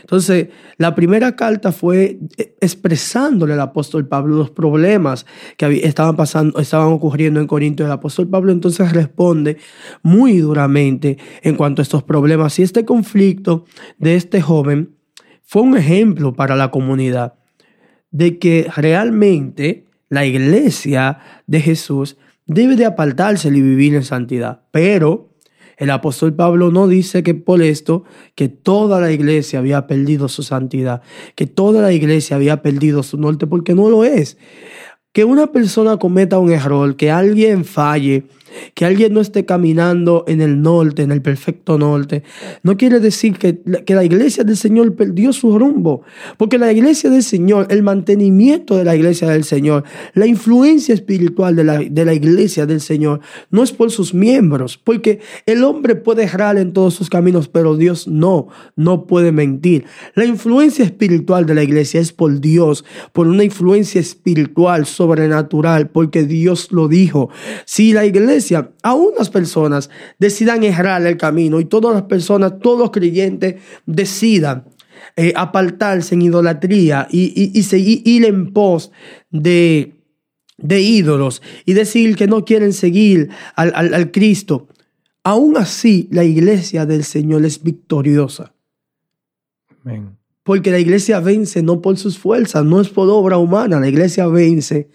Entonces, 0.00 0.48
la 0.78 0.94
primera 0.94 1.36
carta 1.36 1.72
fue 1.72 2.18
eh, 2.36 2.54
expresándole 2.60 3.54
al 3.54 3.60
apóstol 3.60 4.06
Pablo 4.06 4.36
los 4.36 4.50
problemas 4.50 5.26
que 5.56 5.80
estaban 5.84 6.16
pasando, 6.16 6.58
estaban 6.58 6.92
ocurriendo 6.92 7.40
en 7.40 7.46
Corinto. 7.46 7.84
El 7.84 7.90
apóstol 7.90 8.28
Pablo 8.28 8.52
entonces 8.52 8.92
responde 8.92 9.58
muy 10.02 10.38
duramente 10.38 11.18
en 11.42 11.56
cuanto 11.56 11.82
a 11.82 11.84
estos 11.84 12.02
problemas. 12.02 12.58
Y 12.58 12.62
este 12.62 12.84
conflicto 12.84 13.64
de 13.98 14.16
este 14.16 14.40
joven 14.40 14.96
fue 15.42 15.62
un 15.62 15.76
ejemplo 15.76 16.34
para 16.34 16.56
la 16.56 16.70
comunidad 16.70 17.34
de 18.10 18.38
que 18.38 18.68
realmente 18.74 19.86
la 20.08 20.24
iglesia 20.24 21.18
de 21.46 21.60
Jesús 21.60 22.16
debe 22.46 22.76
de 22.76 22.86
apartarse 22.86 23.48
y 23.48 23.60
vivir 23.60 23.94
en 23.94 24.04
santidad. 24.04 24.62
Pero 24.70 25.35
el 25.76 25.90
apóstol 25.90 26.34
Pablo 26.34 26.70
no 26.70 26.88
dice 26.88 27.22
que 27.22 27.34
por 27.34 27.62
esto 27.62 28.04
que 28.34 28.48
toda 28.48 29.00
la 29.00 29.12
iglesia 29.12 29.58
había 29.58 29.86
perdido 29.86 30.28
su 30.28 30.42
santidad, 30.42 31.02
que 31.34 31.46
toda 31.46 31.82
la 31.82 31.92
iglesia 31.92 32.36
había 32.36 32.62
perdido 32.62 33.02
su 33.02 33.18
norte, 33.18 33.46
porque 33.46 33.74
no 33.74 33.90
lo 33.90 34.04
es. 34.04 34.38
Que 35.12 35.24
una 35.24 35.48
persona 35.48 35.98
cometa 35.98 36.38
un 36.38 36.50
error, 36.50 36.96
que 36.96 37.10
alguien 37.10 37.64
falle, 37.64 38.24
que 38.74 38.84
alguien 38.84 39.12
no 39.14 39.20
esté 39.20 39.44
caminando 39.44 40.24
en 40.26 40.40
el 40.40 40.62
norte, 40.62 41.02
en 41.02 41.12
el 41.12 41.22
perfecto 41.22 41.78
norte, 41.78 42.22
no 42.62 42.76
quiere 42.76 43.00
decir 43.00 43.38
que, 43.38 43.60
que 43.84 43.94
la 43.94 44.04
iglesia 44.04 44.44
del 44.44 44.56
Señor 44.56 44.94
perdió 44.94 45.32
su 45.32 45.58
rumbo. 45.58 46.02
Porque 46.36 46.58
la 46.58 46.72
iglesia 46.72 47.10
del 47.10 47.22
Señor, 47.22 47.66
el 47.70 47.82
mantenimiento 47.82 48.76
de 48.76 48.84
la 48.84 48.96
iglesia 48.96 49.28
del 49.28 49.44
Señor, 49.44 49.84
la 50.14 50.26
influencia 50.26 50.94
espiritual 50.94 51.56
de 51.56 51.64
la, 51.64 51.78
de 51.78 52.04
la 52.04 52.14
iglesia 52.14 52.66
del 52.66 52.80
Señor, 52.80 53.20
no 53.50 53.62
es 53.62 53.72
por 53.72 53.90
sus 53.90 54.14
miembros. 54.14 54.78
Porque 54.78 55.20
el 55.46 55.64
hombre 55.64 55.94
puede 55.94 56.24
errar 56.24 56.58
en 56.58 56.72
todos 56.72 56.94
sus 56.94 57.10
caminos, 57.10 57.48
pero 57.48 57.76
Dios 57.76 58.08
no, 58.08 58.48
no 58.74 59.06
puede 59.06 59.32
mentir. 59.32 59.84
La 60.14 60.24
influencia 60.24 60.84
espiritual 60.84 61.46
de 61.46 61.54
la 61.54 61.62
iglesia 61.62 62.00
es 62.00 62.12
por 62.12 62.40
Dios, 62.40 62.84
por 63.12 63.26
una 63.26 63.44
influencia 63.44 64.00
espiritual, 64.00 64.86
sobrenatural, 64.86 65.90
porque 65.90 66.24
Dios 66.24 66.72
lo 66.72 66.88
dijo. 66.88 67.30
Si 67.64 67.92
la 67.92 68.04
iglesia, 68.04 68.45
a 68.54 68.94
unas 68.94 69.30
personas 69.30 69.90
decidan 70.18 70.62
errar 70.62 71.04
el 71.06 71.16
camino 71.16 71.60
y 71.60 71.64
todas 71.64 71.94
las 71.94 72.04
personas, 72.04 72.58
todos 72.60 72.78
los 72.78 72.90
creyentes 72.90 73.56
decidan 73.86 74.64
eh, 75.16 75.32
apartarse 75.34 76.14
en 76.14 76.22
idolatría 76.22 77.08
y, 77.10 77.32
y, 77.34 77.58
y 77.58 77.62
seguir 77.62 78.02
ir 78.04 78.24
en 78.24 78.52
pos 78.52 78.92
de, 79.30 79.94
de 80.58 80.80
ídolos 80.80 81.42
y 81.64 81.72
decir 81.72 82.16
que 82.16 82.26
no 82.26 82.44
quieren 82.44 82.72
seguir 82.72 83.30
al, 83.54 83.72
al, 83.74 83.94
al 83.94 84.10
Cristo. 84.10 84.68
Aún 85.24 85.56
así, 85.56 86.08
la 86.12 86.22
iglesia 86.22 86.86
del 86.86 87.02
Señor 87.02 87.44
es 87.44 87.62
victoriosa. 87.62 88.54
Amén. 89.82 90.16
Porque 90.44 90.70
la 90.70 90.78
iglesia 90.78 91.18
vence 91.18 91.60
no 91.62 91.82
por 91.82 91.96
sus 91.96 92.18
fuerzas, 92.18 92.64
no 92.64 92.80
es 92.80 92.88
por 92.88 93.10
obra 93.10 93.36
humana, 93.36 93.80
la 93.80 93.88
iglesia 93.88 94.28
vence 94.28 94.88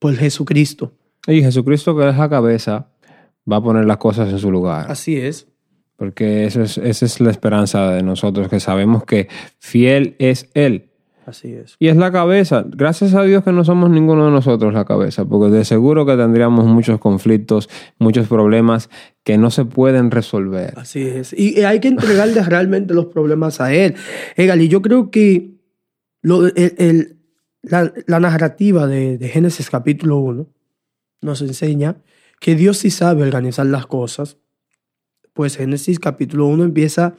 por 0.00 0.16
Jesucristo. 0.16 0.97
Y 1.28 1.42
Jesucristo, 1.42 1.96
que 1.96 2.08
es 2.08 2.16
la 2.16 2.28
cabeza, 2.28 2.88
va 3.50 3.56
a 3.56 3.62
poner 3.62 3.84
las 3.84 3.98
cosas 3.98 4.30
en 4.30 4.38
su 4.38 4.50
lugar. 4.50 4.90
Así 4.90 5.16
es. 5.16 5.46
Porque 5.96 6.46
esa 6.46 6.62
es, 6.62 6.78
esa 6.78 7.04
es 7.04 7.20
la 7.20 7.30
esperanza 7.30 7.90
de 7.90 8.02
nosotros, 8.02 8.48
que 8.48 8.60
sabemos 8.60 9.04
que 9.04 9.28
fiel 9.58 10.16
es 10.18 10.48
Él. 10.54 10.90
Así 11.26 11.52
es. 11.52 11.76
Y 11.78 11.88
es 11.88 11.96
la 11.96 12.10
cabeza. 12.10 12.64
Gracias 12.66 13.14
a 13.14 13.22
Dios 13.24 13.44
que 13.44 13.52
no 13.52 13.62
somos 13.62 13.90
ninguno 13.90 14.24
de 14.24 14.30
nosotros 14.30 14.72
la 14.72 14.86
cabeza, 14.86 15.26
porque 15.26 15.54
de 15.54 15.66
seguro 15.66 16.06
que 16.06 16.16
tendríamos 16.16 16.64
muchos 16.64 16.98
conflictos, 16.98 17.68
muchos 17.98 18.28
problemas 18.28 18.88
que 19.24 19.36
no 19.36 19.50
se 19.50 19.66
pueden 19.66 20.10
resolver. 20.10 20.72
Así 20.78 21.02
es. 21.02 21.34
Y 21.34 21.60
hay 21.64 21.80
que 21.80 21.88
entregarle 21.88 22.42
realmente 22.48 22.94
los 22.94 23.06
problemas 23.06 23.60
a 23.60 23.74
Él. 23.74 23.94
Egal, 24.36 24.62
y 24.62 24.68
yo 24.68 24.80
creo 24.80 25.10
que 25.10 25.58
lo, 26.22 26.46
el, 26.46 26.74
el, 26.78 27.18
la, 27.60 27.92
la, 28.06 28.20
narrativa 28.20 28.86
de, 28.86 29.18
de 29.18 29.28
Génesis 29.28 29.68
capítulo 29.68 30.16
1 30.18 30.46
nos 31.20 31.42
enseña 31.42 31.96
que 32.40 32.54
Dios 32.54 32.78
sí 32.78 32.90
sabe 32.90 33.22
organizar 33.22 33.66
las 33.66 33.86
cosas. 33.86 34.38
Pues 35.32 35.56
Génesis 35.56 35.98
capítulo 35.98 36.46
1 36.46 36.64
empieza 36.64 37.14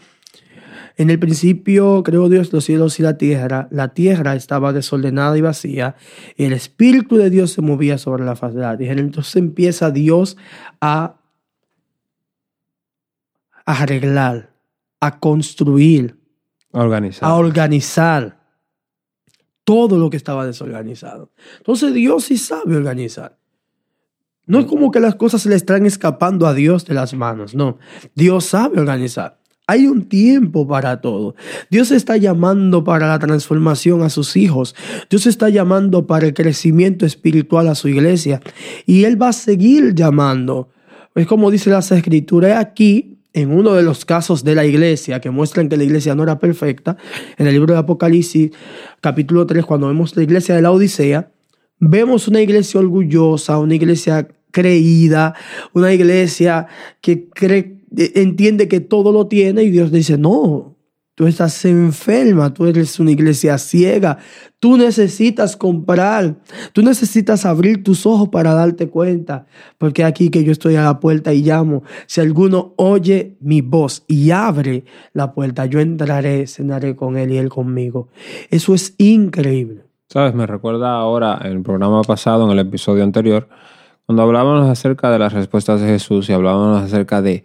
en 0.99 1.09
el 1.09 1.17
principio 1.17 2.03
creó 2.03 2.27
Dios 2.27 2.51
los 2.51 2.65
cielos 2.65 2.99
y 2.99 3.03
la 3.03 3.17
tierra. 3.17 3.69
La 3.71 3.93
tierra 3.93 4.35
estaba 4.35 4.73
desordenada 4.73 5.37
y 5.37 5.41
vacía. 5.41 5.95
Y 6.35 6.43
el 6.43 6.51
Espíritu 6.51 7.15
de 7.15 7.29
Dios 7.29 7.51
se 7.51 7.61
movía 7.61 7.97
sobre 7.97 8.25
la 8.25 8.35
faz 8.35 8.53
de 8.53 8.59
la 8.59 8.77
tierra. 8.77 8.99
Entonces 8.99 9.37
empieza 9.37 9.91
Dios 9.91 10.35
a, 10.81 11.21
a 13.65 13.81
arreglar, 13.81 14.53
a 14.99 15.19
construir, 15.21 16.17
Organizar. 16.71 17.29
a 17.29 17.35
organizar 17.35 18.37
todo 19.63 19.97
lo 19.97 20.09
que 20.09 20.17
estaba 20.17 20.45
desorganizado. 20.45 21.31
Entonces 21.59 21.93
Dios 21.93 22.25
sí 22.25 22.37
sabe 22.37 22.75
organizar. 22.75 23.37
No 24.49 24.59
es 24.59 24.65
como 24.65 24.89
que 24.89 24.99
las 24.99 25.13
cosas 25.13 25.43
se 25.43 25.49
le 25.49 25.55
están 25.55 25.85
escapando 25.85 26.47
a 26.47 26.55
Dios 26.55 26.83
de 26.85 26.95
las 26.95 27.13
manos, 27.13 27.53
no. 27.53 27.77
Dios 28.15 28.45
sabe 28.45 28.79
organizar. 28.79 29.37
Hay 29.67 29.85
un 29.85 30.09
tiempo 30.09 30.67
para 30.67 31.01
todo. 31.01 31.35
Dios 31.69 31.91
está 31.91 32.17
llamando 32.17 32.83
para 32.83 33.07
la 33.07 33.19
transformación 33.19 34.01
a 34.01 34.09
sus 34.09 34.35
hijos. 34.35 34.75
Dios 35.07 35.27
está 35.27 35.49
llamando 35.49 36.07
para 36.07 36.25
el 36.25 36.33
crecimiento 36.33 37.05
espiritual 37.05 37.67
a 37.67 37.75
su 37.75 37.89
iglesia. 37.89 38.41
Y 38.87 39.03
Él 39.03 39.21
va 39.21 39.27
a 39.27 39.33
seguir 39.33 39.93
llamando 39.93 40.69
Es 41.13 41.27
como 41.27 41.51
dice 41.51 41.69
las 41.69 41.91
escrituras 41.91 42.57
aquí, 42.57 43.19
en 43.33 43.51
uno 43.51 43.75
de 43.75 43.83
los 43.83 44.03
casos 44.03 44.43
de 44.43 44.55
la 44.55 44.65
iglesia 44.65 45.21
que 45.21 45.29
muestran 45.29 45.69
que 45.69 45.77
la 45.77 45.83
iglesia 45.83 46.15
no 46.15 46.23
era 46.23 46.39
perfecta, 46.39 46.97
en 47.37 47.45
el 47.45 47.53
libro 47.53 47.75
de 47.75 47.79
Apocalipsis, 47.81 48.49
capítulo 48.99 49.45
3, 49.45 49.63
cuando 49.63 49.89
vemos 49.89 50.17
la 50.17 50.23
iglesia 50.23 50.55
de 50.55 50.63
la 50.63 50.71
Odisea, 50.71 51.31
vemos 51.77 52.27
una 52.27 52.41
iglesia 52.41 52.79
orgullosa, 52.79 53.59
una 53.59 53.75
iglesia 53.75 54.27
creída, 54.51 55.35
una 55.73 55.93
iglesia 55.93 56.67
que 57.01 57.29
cree, 57.29 57.81
entiende 57.95 58.67
que 58.67 58.79
todo 58.79 59.11
lo 59.11 59.27
tiene 59.27 59.63
y 59.63 59.69
Dios 59.69 59.91
dice, 59.91 60.17
no, 60.17 60.75
Tú 61.19 61.27
estás 61.27 61.65
enferma, 61.65 62.53
tú 62.53 62.65
eres 62.65 62.97
una 62.97 63.11
iglesia 63.11 63.57
ciega. 63.57 64.19
Tú 64.57 64.77
necesitas 64.77 65.57
comprar, 65.57 66.37
tú 66.71 66.81
necesitas 66.81 67.45
abrir 67.45 67.83
tus 67.83 68.05
ojos 68.05 68.29
para 68.29 68.53
darte 68.53 68.87
cuenta. 68.87 69.45
Porque 69.77 70.05
aquí 70.05 70.29
que 70.29 70.45
yo 70.45 70.53
estoy 70.53 70.77
a 70.77 70.83
la 70.83 71.01
puerta 71.01 71.33
y 71.33 71.41
llamo, 71.41 71.83
si 72.05 72.21
alguno 72.21 72.73
oye 72.77 73.35
mi 73.41 73.59
voz 73.59 74.05
y 74.07 74.31
abre 74.31 74.85
la 75.11 75.33
puerta, 75.33 75.65
yo 75.65 75.81
entraré, 75.81 76.47
cenaré 76.47 76.95
con 76.95 77.17
él 77.17 77.33
y 77.33 77.37
él 77.37 77.49
conmigo. 77.49 78.07
Eso 78.49 78.73
es 78.73 78.95
increíble. 78.97 79.83
Sabes, 80.07 80.33
me 80.33 80.47
recuerda 80.47 80.93
ahora 80.93 81.41
el 81.43 81.61
programa 81.61 82.01
pasado, 82.03 82.45
en 82.45 82.51
el 82.57 82.59
episodio 82.59 83.03
anterior, 83.03 83.49
cuando 84.09 84.23
hablábamos 84.23 84.67
acerca 84.67 85.11
de 85.11 85.19
las 85.19 85.33
respuestas 85.33 85.81
de 85.81 85.87
Jesús 85.87 86.27
y 86.29 86.33
hablábamos 86.33 86.81
acerca 86.81 87.21
de, 87.21 87.43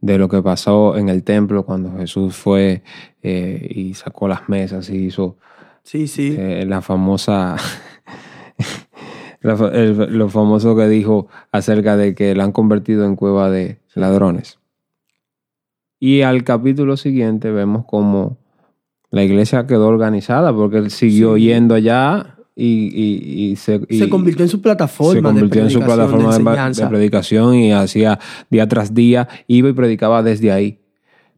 de 0.00 0.16
lo 0.16 0.28
que 0.28 0.40
pasó 0.42 0.96
en 0.96 1.08
el 1.08 1.24
templo 1.24 1.66
cuando 1.66 1.98
Jesús 1.98 2.36
fue 2.36 2.84
eh, 3.24 3.68
y 3.68 3.94
sacó 3.94 4.28
las 4.28 4.48
mesas 4.48 4.88
y 4.90 5.06
hizo 5.06 5.38
sí, 5.82 6.06
sí. 6.06 6.36
Eh, 6.38 6.66
la 6.68 6.82
famosa, 6.82 7.56
lo 9.40 10.28
famoso 10.28 10.76
que 10.76 10.86
dijo 10.86 11.26
acerca 11.50 11.96
de 11.96 12.14
que 12.14 12.36
la 12.36 12.44
han 12.44 12.52
convertido 12.52 13.06
en 13.06 13.16
cueva 13.16 13.50
de 13.50 13.80
ladrones. 13.96 14.60
Y 15.98 16.22
al 16.22 16.44
capítulo 16.44 16.96
siguiente 16.96 17.50
vemos 17.50 17.86
como 17.86 18.38
la 19.10 19.24
iglesia 19.24 19.66
quedó 19.66 19.88
organizada 19.88 20.54
porque 20.54 20.76
él 20.76 20.92
siguió 20.92 21.36
yendo 21.36 21.74
allá 21.74 22.33
y, 22.56 23.54
se, 23.56 23.80
convirtió 24.08 24.44
en 24.44 24.48
su 24.48 24.60
plataforma. 24.60 25.12
Se 25.12 25.22
convirtió 25.22 25.62
en 25.62 25.70
su 25.70 25.80
plataforma 25.80 26.38
de, 26.70 26.86
predicación 26.86 27.54
y 27.56 27.72
hacía 27.72 28.18
día 28.50 28.68
tras 28.68 28.94
día, 28.94 29.28
iba 29.46 29.68
y 29.68 29.72
predicaba 29.72 30.22
desde 30.22 30.52
ahí. 30.52 30.78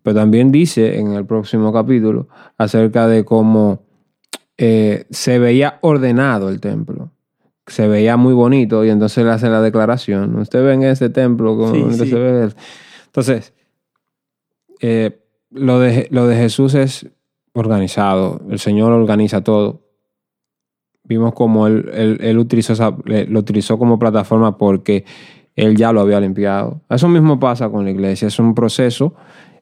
Pero 0.03 0.17
también 0.17 0.53
dice 0.53 0.99
en 0.99 1.13
el 1.13 1.25
próximo 1.25 1.73
capítulo 1.73 2.29
acerca 2.59 3.09
de 3.09 3.25
cómo 3.25 3.83
eh, 4.59 5.07
se 5.11 5.39
veía 5.39 5.79
ordenado 5.81 6.49
el 6.49 6.61
templo. 6.61 7.11
Se 7.67 7.89
veía 7.89 8.17
muy 8.17 8.33
bonito 8.33 8.85
y 8.85 8.91
entonces 8.91 9.25
le 9.25 9.31
hace 9.31 9.49
la 9.49 9.61
declaración. 9.61 10.37
Usted 10.37 10.63
ve 10.63 10.75
en 10.75 10.85
ese 10.85 11.09
templo 11.09 11.57
como 11.57 11.91
se 11.93 12.15
ve. 12.15 12.51
Entonces, 13.07 13.53
eh, 14.81 15.19
lo, 15.51 15.81
de, 15.81 16.07
lo 16.11 16.29
de 16.29 16.37
Jesús 16.37 16.75
es 16.75 17.07
organizado. 17.55 18.43
El 18.49 18.61
Señor 18.61 18.93
organiza 18.93 19.43
todo 19.43 19.86
vimos 21.09 21.33
como 21.35 21.67
él, 21.67 22.19
él, 22.21 22.39
utilizó 22.39 22.97
lo 23.05 23.41
utilizó 23.41 23.79
como 23.79 23.99
plataforma 23.99 24.57
porque 24.57 25.05
él 25.55 25.77
ya 25.77 25.93
lo 25.93 26.01
había 26.01 26.21
limpiado. 26.21 26.83
Eso 26.89 27.09
mismo 27.09 27.41
pasa 27.41 27.69
con 27.71 27.85
la 27.85 27.91
iglesia, 27.91 28.29
es 28.29 28.39
un 28.39 28.55
proceso. 28.55 29.15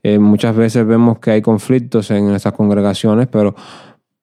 Eh, 0.02 0.18
muchas 0.18 0.54
veces 0.54 0.86
vemos 0.86 1.18
que 1.18 1.30
hay 1.30 1.42
conflictos 1.42 2.10
en 2.10 2.30
estas 2.32 2.52
congregaciones, 2.52 3.28
pero 3.28 3.54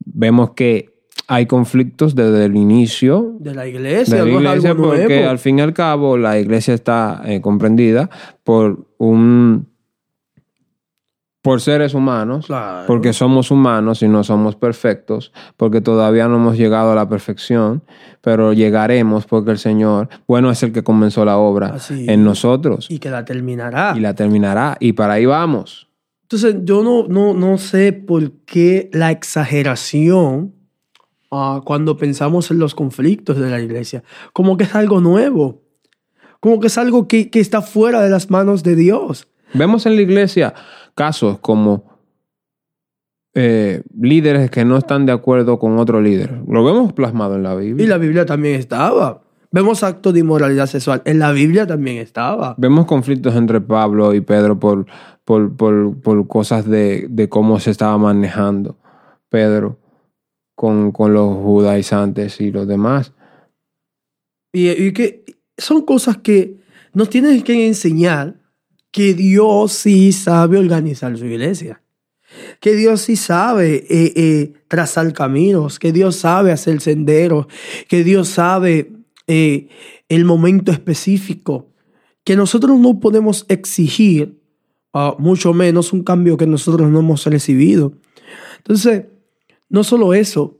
vemos 0.06 0.51
que 0.51 0.92
hay 1.28 1.46
conflictos 1.46 2.13
desde 2.13 2.46
el 2.46 2.58
inicio 2.58 3.36
de 3.40 3.56
la 3.56 3.65
iglesia, 3.65 4.17
de 4.17 4.32
la 4.32 4.52
iglesia 4.52 4.76
porque 4.76 5.24
al 5.26 5.39
fin 5.39 5.60
y 5.60 5.62
al 5.62 5.74
cabo 5.74 6.17
la 6.17 6.38
iglesia 6.38 6.74
está 6.74 7.22
eh, 7.26 7.39
comprendida 7.39 8.10
por 8.43 8.86
un 8.98 9.70
por 11.41 11.60
seres 11.60 11.95
humanos, 11.95 12.47
porque 12.86 13.13
somos 13.13 13.49
humanos 13.49 14.04
y 14.04 14.08
no 14.08 14.23
somos 14.23 14.56
perfectos, 14.56 15.32
porque 15.58 15.82
todavía 15.82 16.27
no 16.27 16.36
hemos 16.36 16.56
llegado 16.56 16.91
a 16.91 16.95
la 16.95 17.10
perfección, 17.10 17.84
pero 18.21 18.54
llegaremos 18.54 19.25
porque 19.25 19.51
el 19.51 19.58
Señor, 19.58 20.08
bueno, 20.27 20.51
es 20.51 20.62
el 20.62 20.71
que 20.71 20.84
comenzó 20.84 21.25
la 21.25 21.38
obra 21.38 21.75
en 21.89 22.23
nosotros. 22.23 22.91
Y 22.91 22.99
que 22.99 23.10
la 23.10 23.25
terminará. 23.25 23.93
Y 23.97 24.01
la 24.01 24.13
terminará, 24.13 24.77
y 24.80 24.93
para 24.93 25.13
ahí 25.13 25.25
vamos. 25.25 25.88
Entonces, 26.23 26.58
yo 26.63 26.84
no, 26.84 27.08
no, 27.08 27.34
no 27.34 27.58
sé 27.58 27.91
por 27.91 28.32
qué 28.45 28.89
la 28.93 29.10
exageración 29.10 30.54
ah, 31.32 31.62
cuando 31.65 31.97
pensamos 31.97 32.51
en 32.51 32.60
los 32.60 32.75
conflictos 32.75 33.38
de 33.38 33.49
la 33.49 33.60
iglesia, 33.60 34.04
como 34.32 34.58
que 34.58 34.65
es 34.65 34.75
algo 34.75 35.01
nuevo, 35.01 35.63
como 36.39 36.60
que 36.60 36.67
es 36.67 36.77
algo 36.77 37.08
que, 37.08 37.32
que 37.32 37.39
está 37.39 37.63
fuera 37.63 38.01
de 38.01 38.12
las 38.12 38.30
manos 38.30 38.62
de 38.62 38.75
Dios. 38.75 39.27
Vemos 39.54 39.86
en 39.86 39.95
la 39.95 40.01
iglesia 40.01 40.54
casos 40.95 41.39
como 41.39 41.91
eh, 43.34 43.84
líderes 43.97 44.51
que 44.51 44.65
no 44.65 44.77
están 44.77 45.06
de 45.06 45.13
acuerdo 45.13 45.58
con 45.58 45.80
otro 45.80 46.01
líder. 46.01 46.41
Lo 46.47 46.63
vemos 46.65 46.91
plasmado 46.93 47.36
en 47.36 47.43
la 47.43 47.56
Biblia. 47.56 47.86
Y 47.86 47.88
la 47.88 47.97
Biblia 47.97 48.25
también 48.25 48.56
estaba. 48.56 49.21
Vemos 49.51 49.84
actos 49.84 50.13
de 50.13 50.19
inmoralidad 50.19 50.65
sexual. 50.65 51.01
En 51.06 51.19
la 51.19 51.32
Biblia 51.32 51.65
también 51.65 51.97
estaba. 51.97 52.56
Vemos 52.58 52.86
conflictos 52.86 53.36
entre 53.36 53.62
Pablo 53.62 54.13
y 54.13 54.21
Pedro 54.21 54.60
por, 54.60 54.86
por, 55.23 55.56
por, 55.56 56.27
cosas 56.27 56.67
de, 56.67 57.08
de, 57.10 57.30
cómo 57.30 57.60
se 57.60 57.71
estaba 57.71 57.97
manejando 57.97 58.77
Pedro 59.30 59.80
con, 60.56 60.91
con 60.91 61.13
los 61.13 61.36
judaizantes 61.38 62.39
y 62.41 62.51
los 62.51 62.67
demás. 62.67 63.13
Y, 64.54 64.69
y 64.69 64.93
que 64.93 65.23
son 65.58 65.84
cosas 65.84 66.17
que 66.17 66.62
nos 66.93 67.10
tienen 67.10 67.41
que 67.43 67.67
enseñar 67.67 68.40
que 68.91 69.13
Dios 69.13 69.71
sí 69.71 70.12
sabe 70.12 70.58
organizar 70.58 71.17
su 71.17 71.25
iglesia, 71.25 71.82
que 72.60 72.75
Dios 72.75 73.01
sí 73.01 73.15
sabe 73.15 73.86
eh, 73.89 74.13
eh, 74.15 74.54
trazar 74.67 75.12
caminos, 75.13 75.80
que 75.80 75.91
Dios 75.91 76.17
sabe 76.17 76.51
hacer 76.51 76.82
senderos, 76.82 77.47
que 77.88 78.04
Dios 78.04 78.27
sabe 78.27 78.91
eh, 79.27 79.69
el 80.10 80.25
momento 80.25 80.71
específico, 80.71 81.69
que 82.23 82.36
nosotros 82.36 82.77
no 82.80 82.99
podemos 82.99 83.45
exigir, 83.47 84.39
uh, 84.93 85.19
mucho 85.19 85.54
menos 85.54 85.93
un 85.93 86.04
cambio 86.04 86.38
que 86.38 86.45
nosotros 86.45 86.89
no 86.89 86.99
hemos 86.99 87.25
recibido. 87.25 87.93
Entonces, 88.58 89.06
no 89.69 89.84
solo 89.84 90.13
eso, 90.13 90.60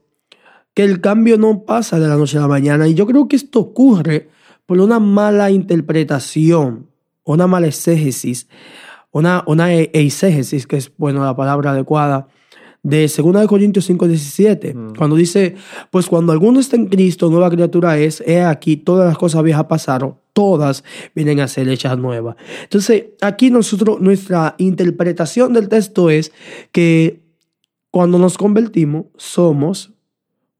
que 0.74 0.82
el 0.84 1.00
cambio 1.00 1.36
no 1.36 1.64
pasa 1.64 2.00
de 2.00 2.08
la 2.08 2.16
noche 2.16 2.38
a 2.38 2.42
la 2.42 2.48
mañana, 2.48 2.88
y 2.88 2.94
yo 2.94 3.06
creo 3.06 3.28
que 3.28 3.36
esto 3.36 3.60
ocurre 3.60 4.30
por 4.66 4.80
una 4.80 4.98
mala 4.98 5.50
interpretación 5.50 6.91
una 7.24 7.46
mala 7.46 7.66
exégesis, 7.66 8.48
una, 9.10 9.44
una 9.46 9.74
e, 9.74 9.90
eisegesis, 9.92 10.66
que 10.66 10.76
es 10.76 10.92
bueno 10.96 11.24
la 11.24 11.36
palabra 11.36 11.70
adecuada, 11.70 12.28
de 12.82 13.06
2 13.06 13.46
Corintios 13.46 13.84
5, 13.84 14.08
17, 14.08 14.74
mm. 14.74 14.94
cuando 14.96 15.14
dice, 15.14 15.54
pues 15.90 16.06
cuando 16.06 16.32
alguno 16.32 16.58
está 16.58 16.76
en 16.76 16.86
Cristo, 16.86 17.30
nueva 17.30 17.48
criatura 17.50 17.96
es, 17.96 18.22
he 18.26 18.42
aquí, 18.42 18.76
todas 18.76 19.06
las 19.06 19.16
cosas 19.16 19.42
viejas 19.44 19.66
pasaron, 19.66 20.16
todas 20.32 20.82
vienen 21.14 21.40
a 21.40 21.48
ser 21.48 21.68
hechas 21.68 21.96
nuevas. 21.96 22.36
Entonces, 22.64 23.04
aquí 23.20 23.50
nosotros, 23.50 24.00
nuestra 24.00 24.56
interpretación 24.58 25.52
del 25.52 25.68
texto 25.68 26.10
es 26.10 26.32
que 26.72 27.20
cuando 27.90 28.18
nos 28.18 28.36
convertimos, 28.36 29.06
somos 29.16 29.92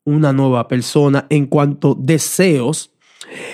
una 0.05 0.33
nueva 0.33 0.69
persona 0.69 1.27
en 1.29 1.47
cuanto 1.47 1.97
deseos 1.99 2.92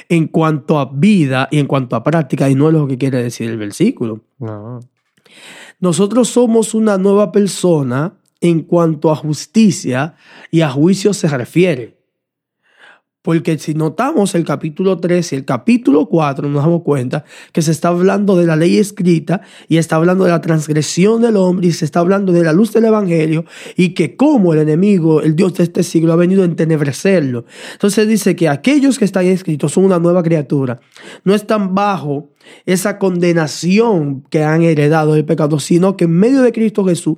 en 0.09 0.29
cuanto 0.29 0.79
a 0.79 0.91
vida 0.93 1.49
y 1.51 1.59
en 1.59 1.67
cuanto 1.67 1.97
a 1.97 2.05
práctica, 2.05 2.49
y 2.49 2.55
no 2.55 2.69
es 2.69 2.75
lo 2.75 2.87
que 2.87 2.99
quiere 2.99 3.23
decir 3.23 3.51
el 3.51 3.59
versículo. 3.59 4.21
Nosotros 5.81 6.29
somos 6.29 6.75
una 6.75 6.99
nueva 6.99 7.33
persona 7.33 8.15
en 8.41 8.63
cuanto 8.63 9.11
a 9.11 9.17
justicia 9.17 10.15
y 10.51 10.61
a 10.61 10.71
juicio 10.71 11.13
se 11.13 11.29
refiere. 11.29 11.98
Porque 13.23 13.59
si 13.59 13.75
notamos 13.75 14.35
el 14.37 14.45
capítulo 14.45 14.99
3 14.99 15.33
y 15.33 15.37
el 15.37 15.45
capítulo 15.45 16.07
4, 16.07 16.49
nos 16.49 16.63
damos 16.63 16.83
cuenta 16.83 17.25
que 17.53 17.63
se 17.63 17.73
está 17.73 17.89
hablando 17.89 18.37
de 18.37 18.47
la 18.47 18.55
ley 18.55 18.79
escrita 18.79 19.41
y 19.67 19.79
está 19.79 19.97
hablando 19.97 20.25
de 20.25 20.31
la 20.31 20.41
transgresión 20.41 21.21
del 21.23 21.37
hombre 21.37 21.67
y 21.67 21.73
se 21.73 21.85
está 21.85 21.99
hablando 21.99 22.33
de 22.33 22.45
la 22.45 22.53
luz 22.53 22.73
del 22.73 22.85
evangelio 22.85 23.45
y 23.77 23.95
que 23.95 24.17
como 24.17 24.55
el 24.55 24.61
enemigo, 24.61 25.21
el 25.21 25.35
Dios 25.35 25.55
de 25.55 25.65
este 25.65 25.83
siglo, 25.83 26.13
ha 26.13 26.17
venido 26.17 26.43
a 26.43 26.47
entenebrecerlo. 26.47 27.45
Entonces 27.73 28.07
dice 28.07 28.37
que 28.37 28.49
aquellos 28.49 28.99
que 29.01 29.05
están 29.05 29.27
escritos 29.27 29.73
son 29.73 29.85
una 29.85 29.99
nueva 29.99 30.23
criatura, 30.23 30.81
no 31.25 31.35
están 31.35 31.75
bajo 31.75 32.31
esa 32.67 32.99
condenación 32.99 34.23
que 34.31 34.45
han 34.45 34.63
heredado 34.63 35.15
del 35.15 35.25
pecado, 35.25 35.59
sino 35.59 35.97
que 35.97 36.05
en 36.05 36.13
medio 36.13 36.43
de 36.43 36.53
Cristo 36.53 36.85
Jesús 36.85 37.17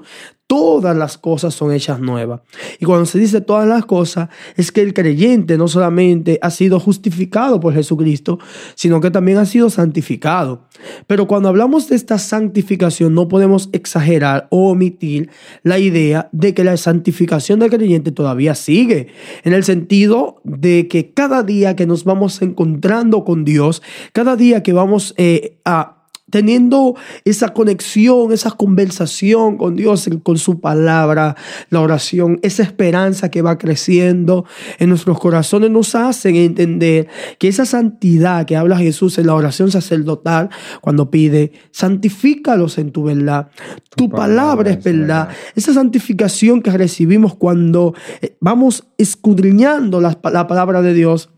todas 0.50 0.96
las 0.96 1.16
cosas 1.16 1.54
son 1.54 1.72
hechas 1.72 2.00
nuevas. 2.00 2.40
Y 2.80 2.84
cuando 2.84 3.06
se 3.06 3.20
dice 3.20 3.40
todas 3.40 3.68
las 3.68 3.84
cosas, 3.84 4.30
es 4.56 4.72
que 4.72 4.80
el 4.80 4.94
creyente 4.94 5.56
no 5.56 5.68
solamente 5.68 6.40
ha 6.42 6.50
sido 6.50 6.80
justificado 6.80 7.60
por 7.60 7.72
Jesucristo, 7.72 8.40
sino 8.74 9.00
que 9.00 9.12
también 9.12 9.38
ha 9.38 9.46
sido 9.46 9.70
santificado. 9.70 10.66
Pero 11.06 11.28
cuando 11.28 11.48
hablamos 11.48 11.88
de 11.88 11.94
esta 11.94 12.18
santificación, 12.18 13.14
no 13.14 13.28
podemos 13.28 13.68
exagerar 13.70 14.48
o 14.50 14.70
omitir 14.70 15.30
la 15.62 15.78
idea 15.78 16.28
de 16.32 16.52
que 16.52 16.64
la 16.64 16.76
santificación 16.76 17.60
del 17.60 17.70
creyente 17.70 18.10
todavía 18.10 18.56
sigue, 18.56 19.06
en 19.44 19.52
el 19.52 19.62
sentido 19.62 20.40
de 20.42 20.88
que 20.88 21.12
cada 21.12 21.44
día 21.44 21.76
que 21.76 21.86
nos 21.86 22.02
vamos 22.02 22.42
encontrando 22.42 23.24
con 23.24 23.44
Dios, 23.44 23.82
cada 24.12 24.34
día 24.34 24.64
que 24.64 24.72
vamos 24.72 25.14
eh, 25.16 25.60
a 25.64 25.99
teniendo 26.30 26.96
esa 27.24 27.50
conexión, 27.50 28.32
esa 28.32 28.50
conversación 28.52 29.56
con 29.56 29.76
Dios, 29.76 30.08
con 30.22 30.38
su 30.38 30.60
palabra, 30.60 31.36
la 31.70 31.80
oración, 31.80 32.38
esa 32.42 32.62
esperanza 32.62 33.30
que 33.30 33.42
va 33.42 33.58
creciendo 33.58 34.44
en 34.78 34.88
nuestros 34.88 35.18
corazones 35.18 35.70
nos 35.70 35.94
hacen 35.94 36.36
entender 36.36 37.08
que 37.38 37.48
esa 37.48 37.66
santidad 37.66 38.46
que 38.46 38.56
habla 38.56 38.78
Jesús 38.78 39.18
en 39.18 39.26
la 39.26 39.34
oración 39.34 39.70
sacerdotal, 39.70 40.50
cuando 40.80 41.10
pide, 41.10 41.52
santifícalos 41.70 42.78
en 42.78 42.92
tu 42.92 43.04
verdad. 43.04 43.50
Tu, 43.96 44.08
palabra, 44.08 44.70
es 44.70 44.82
verdad. 44.82 45.28
Esa 45.54 45.74
santificación 45.74 46.62
que 46.62 46.70
recibimos 46.70 47.34
cuando 47.34 47.94
eh, 48.20 48.36
vamos 48.40 48.84
escudriñando 48.98 50.00
la, 50.00 50.18
la 50.32 50.46
palabra 50.46 50.82
de 50.82 50.94
Dios, 50.94 51.30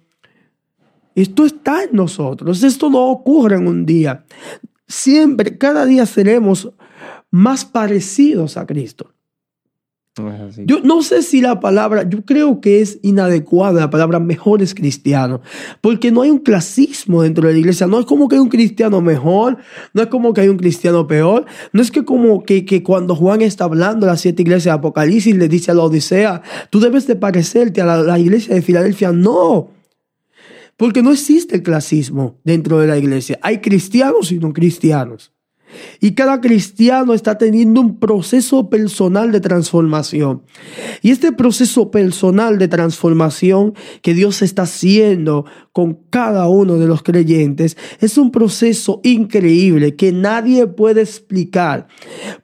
esto 1.14 1.44
está 1.44 1.85
en 1.85 1.90
nosotros, 1.92 2.62
esto 2.62 2.88
no 2.88 3.09
ocurre 3.09 3.57
en 3.57 3.68
un 3.68 3.85
día 3.85 4.24
siempre, 4.92 5.59
cada 5.59 5.87
día 5.87 6.07
seremos 6.07 6.70
más 7.31 7.64
parecidos 7.64 8.57
a 8.57 8.66
Cristo. 8.66 9.14
yo 10.66 10.81
no 10.81 11.00
sé 11.02 11.22
si 11.22 11.40
la 11.40 11.59
palabra, 11.59 12.07
yo 12.07 12.22
creo 12.26 12.61
que 12.61 12.83
es 12.83 12.98
inadecuada 13.02 13.81
la 13.81 13.88
palabra 13.88 14.20
mejores 14.20 14.74
cristianos, 14.74 15.40
porque 15.81 16.12
no 16.12 16.20
hay 16.20 16.31
un 16.31 16.40
clasismo 16.40 17.22
dentro 17.22 17.48
de 17.48 17.55
la 17.55 17.59
iglesia, 17.59 17.87
no 17.87 17.98
es 17.98 18.05
como 18.05 18.28
que 18.28 18.37
hay 18.37 18.42
un 18.42 18.50
cristiano 18.50 19.00
mejor, 19.00 19.57
no 19.94 20.02
es 20.02 20.09
como 20.09 20.35
que 20.35 20.42
hay 20.42 20.48
un 20.48 20.59
cristiano 20.59 21.07
peor, 21.07 21.46
no 21.72 21.81
es 21.81 21.90
que 21.90 22.05
como 22.05 22.44
que, 22.44 22.66
que 22.66 22.83
cuando 22.83 23.16
Juan 23.16 23.40
está 23.40 23.64
hablando 23.64 24.05
de 24.05 24.12
las 24.12 24.20
siete 24.20 24.42
iglesias 24.42 24.74
de 24.74 24.78
Apocalipsis 24.78 25.35
le 25.35 25.48
dice 25.48 25.70
a 25.70 25.74
la 25.74 25.85
Odisea, 25.85 26.42
tú 26.68 26.81
debes 26.81 27.07
de 27.07 27.16
parecerte 27.16 27.81
a 27.81 27.96
la 27.96 28.18
iglesia 28.18 28.55
de 28.55 28.61
Filadelfia, 28.61 29.11
no. 29.12 29.82
Porque 30.83 31.01
no 31.01 31.12
existe 31.12 31.55
el 31.55 31.62
clasismo 31.62 32.40
dentro 32.42 32.81
de 32.81 32.88
la 32.88 32.99
iglesia. 32.99 33.38
Hay 33.40 33.61
cristianos 33.61 34.33
y 34.33 34.40
no 34.40 34.53
cristianos. 34.53 35.33
Y 36.01 36.16
cada 36.16 36.40
cristiano 36.40 37.14
está 37.14 37.38
teniendo 37.38 37.81
un 37.81 38.01
proceso 38.01 38.68
personal 38.68 39.31
de 39.31 39.40
transformación. 39.40 40.42
Y 41.01 41.12
este 41.12 41.31
proceso 41.31 41.92
personal 41.92 42.59
de 42.59 42.66
transformación 42.66 43.75
que 44.03 44.12
Dios 44.12 44.42
está 44.42 44.62
haciendo 44.62 45.45
con 45.73 45.95
cada 46.11 46.49
uno 46.49 46.77
de 46.77 46.87
los 46.87 47.03
creyentes 47.03 47.77
es 48.01 48.19
un 48.19 48.31
proceso 48.31 49.01
increíble 49.03 49.97
que 49.97 50.13
nadie 50.13 50.67
puede 50.67 51.01
explicar. 51.01 51.87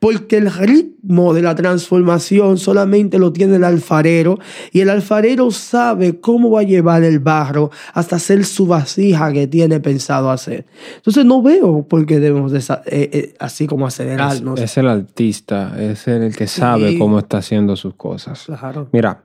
Porque 0.01 0.38
el 0.38 0.51
ritmo 0.51 1.35
de 1.35 1.43
la 1.43 1.55
transformación 1.55 2.59
solamente 2.59 3.19
lo 3.19 3.33
tiene 3.33 3.57
el 3.57 3.64
alfarero 3.64 4.38
y 4.73 4.81
el 4.81 4.88
alfarero 4.88 5.51
sabe 5.51 6.21
cómo 6.21 6.51
va 6.51 6.61
a 6.61 6.64
llevar 6.64 7.05
el 7.05 7.19
barro 7.19 7.71
hasta 7.93 8.17
hacer 8.17 8.45
su 8.45 8.67
vasija 8.67 9.33
que 9.33 9.47
tiene 9.47 9.81
pensado 9.81 10.31
hacer. 10.31 10.67
Entonces 10.97 11.25
no 11.25 11.43
veo 11.43 11.87
por 11.87 12.07
qué 12.07 12.21
debemos 12.21 12.53
de, 12.53 12.59
eh, 12.59 13.11
eh, 13.12 13.35
así 13.38 13.67
como 13.67 13.87
acelerarnos. 13.87 14.59
Es, 14.61 14.79
el 14.79 14.88
artista, 14.88 15.75
es 15.79 16.09
el 16.09 16.35
que 16.35 16.47
sabe 16.47 16.99
cómo 16.99 17.19
está 17.19 17.38
haciendo 17.38 17.77
sus 17.77 17.95
cosas. 17.95 18.47
Mira, 18.93 19.25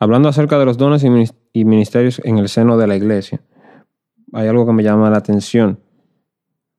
hablando 0.00 0.28
acerca 0.28 0.58
de 0.58 0.64
los 0.64 0.76
dones 0.76 1.04
y 1.04 1.10
ministerios 1.10 1.45
en 1.62 2.38
el 2.38 2.48
seno 2.48 2.76
de 2.76 2.86
la 2.86 2.96
iglesia, 2.96 3.40
hay 4.32 4.48
algo 4.48 4.66
que 4.66 4.72
me 4.72 4.82
llama 4.82 5.10
la 5.10 5.18
atención. 5.18 5.80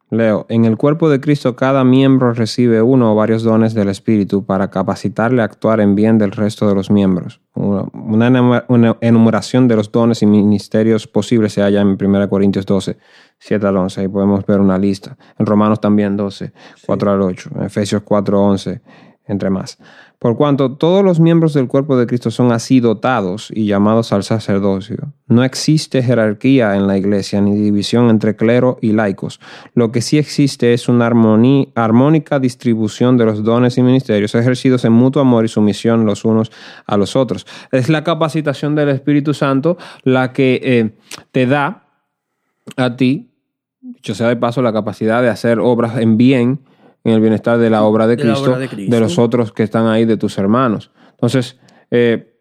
Leo, 0.09 0.45
en 0.47 0.63
el 0.63 0.77
cuerpo 0.77 1.09
de 1.09 1.19
Cristo 1.19 1.57
cada 1.57 1.83
miembro 1.83 2.31
recibe 2.31 2.81
uno 2.81 3.11
o 3.11 3.15
varios 3.15 3.43
dones 3.43 3.73
del 3.73 3.89
Espíritu 3.89 4.45
para 4.45 4.69
capacitarle 4.69 5.41
a 5.41 5.45
actuar 5.45 5.81
en 5.81 5.95
bien 5.95 6.17
del 6.17 6.31
resto 6.31 6.65
de 6.65 6.75
los 6.75 6.89
miembros. 6.89 7.41
Una, 7.53 8.63
enumeración 9.01 9.67
de 9.67 9.75
los 9.75 9.91
dones 9.91 10.21
y 10.21 10.25
ministerios 10.25 11.07
posibles 11.07 11.51
se 11.51 11.61
halla 11.61 11.81
en 11.81 11.97
1 12.01 12.29
Corintios 12.29 12.65
12, 12.65 12.97
7 13.37 13.67
al 13.67 13.75
11. 13.75 13.99
Ahí 13.99 14.07
podemos 14.07 14.45
ver 14.45 14.61
una 14.61 14.77
lista. 14.77 15.17
En 15.37 15.45
Romanos 15.45 15.81
también 15.81 16.15
12, 16.15 16.53
4 16.85 17.11
al 17.11 17.21
8. 17.21 17.49
En 17.55 17.63
Efesios 17.63 18.01
4, 18.03 18.41
11, 18.41 18.81
entre 19.27 19.49
más. 19.49 19.77
Por 20.19 20.35
cuanto 20.35 20.71
todos 20.71 21.03
los 21.03 21.19
miembros 21.19 21.53
del 21.53 21.67
cuerpo 21.67 21.95
de 21.95 22.07
Cristo 22.07 22.31
son 22.31 22.51
así 22.51 22.79
dotados 22.79 23.51
y 23.53 23.67
llamados 23.67 24.11
al 24.13 24.23
sacerdocio, 24.23 25.13
no 25.27 25.43
existe 25.43 26.01
jerarquía 26.01 26.75
en 26.75 26.87
la 26.87 26.97
iglesia 26.97 27.39
ni 27.39 27.55
división 27.55 28.09
entre 28.09 28.35
clero 28.35 28.79
y 28.81 28.93
laicos. 28.93 29.39
Lo 29.75 29.91
que 29.91 30.01
sí 30.01 30.17
existe 30.17 30.73
es 30.73 30.89
una 30.89 31.05
armónica 31.05 32.39
distribución 32.39 33.17
de 33.17 33.25
los 33.25 33.43
dones 33.43 33.77
y 33.77 33.83
ministerios 33.83 34.33
ejercidos 34.33 34.85
en 34.85 34.93
mutuo 34.93 35.21
amor 35.21 35.45
y 35.45 35.49
sumisión 35.49 36.05
los 36.05 36.25
unos 36.25 36.51
a 36.87 36.97
los 36.97 37.15
otros. 37.15 37.45
Es 37.71 37.89
la 37.89 38.03
capacitación 38.03 38.73
del 38.73 38.89
Espíritu 38.89 39.35
Santo 39.35 39.77
la 40.03 40.33
que 40.33 40.59
eh, 40.63 40.95
te 41.31 41.45
da 41.45 41.83
a 42.75 42.95
ti, 42.95 43.29
dicho 43.81 44.15
sea 44.15 44.29
de 44.29 44.35
paso, 44.35 44.61
la 44.61 44.73
capacidad 44.73 45.21
de 45.21 45.29
hacer 45.29 45.59
obras 45.59 45.97
en 45.97 46.17
bien 46.17 46.59
en 47.03 47.13
el 47.13 47.21
bienestar 47.21 47.57
de 47.57 47.69
la 47.69 47.83
obra 47.83 48.07
de, 48.07 48.17
Cristo, 48.17 48.57
de, 48.57 48.99
los 48.99 49.17
otros 49.17 49.51
que 49.51 49.63
están 49.63 49.87
ahí, 49.87 50.05
de 50.05 50.17
tus 50.17 50.37
hermanos. 50.37 50.91
Entonces, 51.11 51.57
eh, 51.91 52.37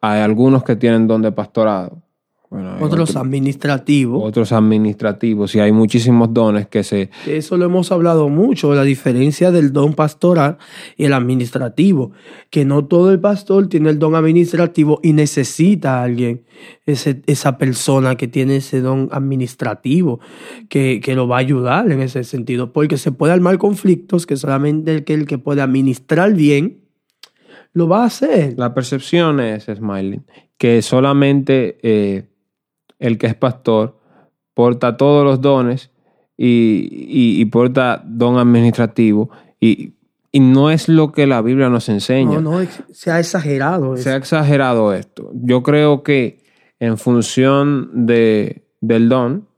hay 0.00 0.20
algunos 0.20 0.64
que 0.64 0.76
tienen 0.76 1.06
don 1.06 1.22
de 1.22 1.32
pastorado. 1.32 2.02
Otros 2.50 3.14
administrativos. 3.14 4.22
Otros 4.24 4.50
administrativos. 4.50 5.54
Y 5.54 5.60
hay 5.60 5.70
muchísimos 5.70 6.34
dones 6.34 6.66
que 6.66 6.82
se... 6.82 7.10
Eso 7.26 7.56
lo 7.56 7.66
hemos 7.66 7.92
hablado 7.92 8.28
mucho, 8.28 8.74
la 8.74 8.82
diferencia 8.82 9.52
del 9.52 9.72
don 9.72 9.94
pastoral 9.94 10.58
y 10.96 11.04
el 11.04 11.12
administrativo. 11.12 12.10
Que 12.50 12.64
no 12.64 12.86
todo 12.86 13.12
el 13.12 13.20
pastor 13.20 13.68
tiene 13.68 13.90
el 13.90 14.00
don 14.00 14.16
administrativo 14.16 14.98
y 15.02 15.12
necesita 15.12 16.00
a 16.00 16.02
alguien 16.02 16.44
esa 16.86 17.56
persona 17.56 18.16
que 18.16 18.26
tiene 18.26 18.56
ese 18.56 18.80
don 18.80 19.08
administrativo, 19.12 20.18
que, 20.68 21.00
lo 21.14 21.28
va 21.28 21.36
a 21.36 21.40
ayudar 21.40 21.90
en 21.90 22.00
ese 22.00 22.24
sentido, 22.24 22.72
porque 22.72 22.98
se 22.98 23.12
puede 23.12 23.32
armar 23.32 23.58
conflictos 23.58 24.26
que 24.26 24.36
solamente 24.36 24.92
el 24.92 25.04
que, 25.04 25.14
el 25.14 25.26
que 25.26 25.38
puede 25.38 25.62
administrar 25.62 26.34
bien 26.34 26.80
lo 27.72 27.86
va 27.86 28.02
a 28.02 28.06
hacer. 28.06 28.54
La 28.56 28.74
percepción 28.74 29.38
es, 29.38 29.66
Smiley, 29.66 30.20
que 30.58 30.82
solamente 30.82 31.78
eh, 31.82 32.29
el 33.00 33.18
que 33.18 33.26
es 33.26 33.34
pastor 33.34 33.98
porta 34.54 34.96
todos 34.96 35.24
los 35.24 35.40
dones 35.40 35.90
y, 36.36 37.44
porta 37.46 38.02
don 38.04 38.38
administrativo 38.38 39.30
y, 39.58 39.94
y, 40.32 40.40
no 40.40 40.70
es 40.70 40.88
lo 40.88 41.12
que 41.12 41.26
la 41.26 41.42
Biblia 41.42 41.68
nos 41.68 41.88
enseña. 41.88 42.40
No, 42.40 42.62
no, 42.62 42.68
se 42.92 43.10
ha 43.10 43.18
exagerado. 43.18 43.96
Se 43.96 44.10
ha 44.10 44.16
exagerado 44.16 44.94
esto. 44.94 45.30
Yo 45.34 45.62
creo 45.62 46.02
que 46.02 46.40
en 46.78 46.96
función 46.96 48.06
de, 48.06 48.64
del 48.80 49.08
don, 49.08 49.48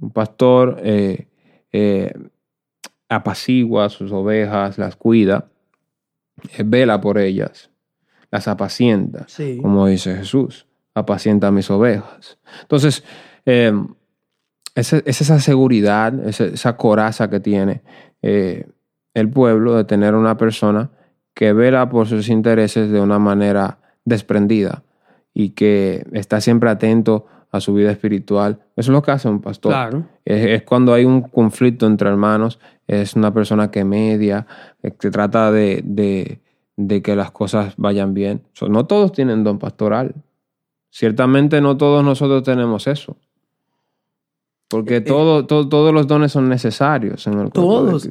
un 0.00 0.10
pastor 0.12 0.78
eh, 0.82 1.26
eh, 1.72 2.12
apacigua 3.08 3.88
sus 3.88 4.12
ovejas, 4.12 4.78
las 4.78 4.94
cuida, 4.94 5.48
eh, 6.56 6.62
vela 6.64 7.00
por 7.00 7.18
ellas, 7.18 7.70
las 8.30 8.46
apacienta, 8.46 9.26
como 9.60 9.88
dice 9.88 10.14
Jesús, 10.14 10.67
apacienta 10.98 11.50
mis 11.50 11.70
ovejas. 11.70 12.38
Entonces, 12.62 13.04
es, 13.44 14.92
esa 14.92 15.40
seguridad, 15.40 16.14
esa 16.26 16.76
coraza 16.76 17.30
que 17.30 17.40
tiene 17.40 17.82
el 18.22 19.30
pueblo 19.30 19.74
de 19.74 19.84
tener 19.84 20.14
una 20.14 20.36
persona 20.36 20.90
que 21.34 21.52
vela 21.52 21.88
por 21.88 22.06
sus 22.06 22.28
intereses 22.28 22.90
de 22.90 23.00
una 23.00 23.18
manera 23.18 23.78
desprendida 24.04 24.82
y 25.32 25.50
que 25.50 26.04
está 26.12 26.40
siempre 26.40 26.70
atento 26.70 27.26
a 27.50 27.60
su 27.60 27.74
vida 27.74 27.90
espiritual. 27.90 28.58
Eso 28.76 28.90
es 28.90 28.94
lo 28.94 29.02
que 29.02 29.10
hace 29.10 29.28
un 29.28 29.40
pastor. 29.40 30.04
Es, 30.24 30.62
cuando 30.64 30.92
hay 30.92 31.04
un 31.04 31.22
conflicto 31.22 31.86
entre 31.86 32.08
hermanos, 32.08 32.58
es 32.86 33.14
una 33.14 33.32
persona 33.32 33.70
que 33.70 33.84
media, 33.84 34.46
eh, 34.82 34.92
que 34.98 35.10
trata 35.10 35.52
de, 35.52 36.40
que 36.76 37.16
las 37.16 37.30
cosas 37.30 37.74
vayan 37.76 38.14
bien. 38.14 38.42
no 38.68 38.86
todos 38.86 39.12
tienen 39.12 39.44
don 39.44 39.58
pastoral. 39.58 40.14
Ciertamente 40.90 41.60
no 41.60 41.76
todos 41.76 42.04
nosotros 42.04 42.42
tenemos 42.42 42.86
eso. 42.86 43.16
Porque 44.68 44.96
eh, 44.96 44.98
eh, 44.98 45.00
todo, 45.00 45.46
todos 45.46 45.94
los 45.94 46.06
dones 46.06 46.32
son 46.32 46.48
necesarios 46.48 47.26
en 47.26 47.38
el 47.40 47.50
Todos. 47.50 48.08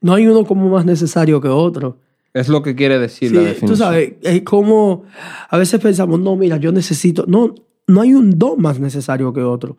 No 0.00 0.14
hay 0.14 0.26
uno 0.26 0.44
como 0.44 0.68
más 0.68 0.84
necesario 0.84 1.40
que 1.40 1.48
otro. 1.48 1.98
Es 2.34 2.48
lo 2.48 2.62
que 2.62 2.74
quiere 2.74 2.98
decir 2.98 3.32
la 3.32 3.40
definición. 3.40 3.70
Tú 3.70 3.76
sabes, 3.76 4.14
es 4.22 4.42
como 4.42 5.04
a 5.48 5.56
veces 5.56 5.80
pensamos, 5.80 6.18
no, 6.20 6.36
mira, 6.36 6.56
yo 6.56 6.72
necesito. 6.72 7.24
No, 7.28 7.54
no 7.86 8.00
hay 8.00 8.12
un 8.14 8.38
don 8.38 8.60
más 8.60 8.80
necesario 8.80 9.32
que 9.32 9.42
otro. 9.42 9.76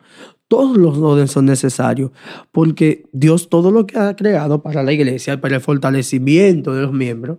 Todos 0.48 0.76
los 0.76 0.96
dones 0.96 1.30
son 1.30 1.44
necesarios 1.44 2.12
porque 2.52 3.04
Dios 3.12 3.48
todo 3.50 3.70
lo 3.70 3.86
que 3.86 3.98
ha 3.98 4.16
creado 4.16 4.62
para 4.62 4.82
la 4.82 4.92
iglesia, 4.92 5.40
para 5.40 5.56
el 5.56 5.60
fortalecimiento 5.60 6.74
de 6.74 6.82
los 6.82 6.92
miembros, 6.92 7.38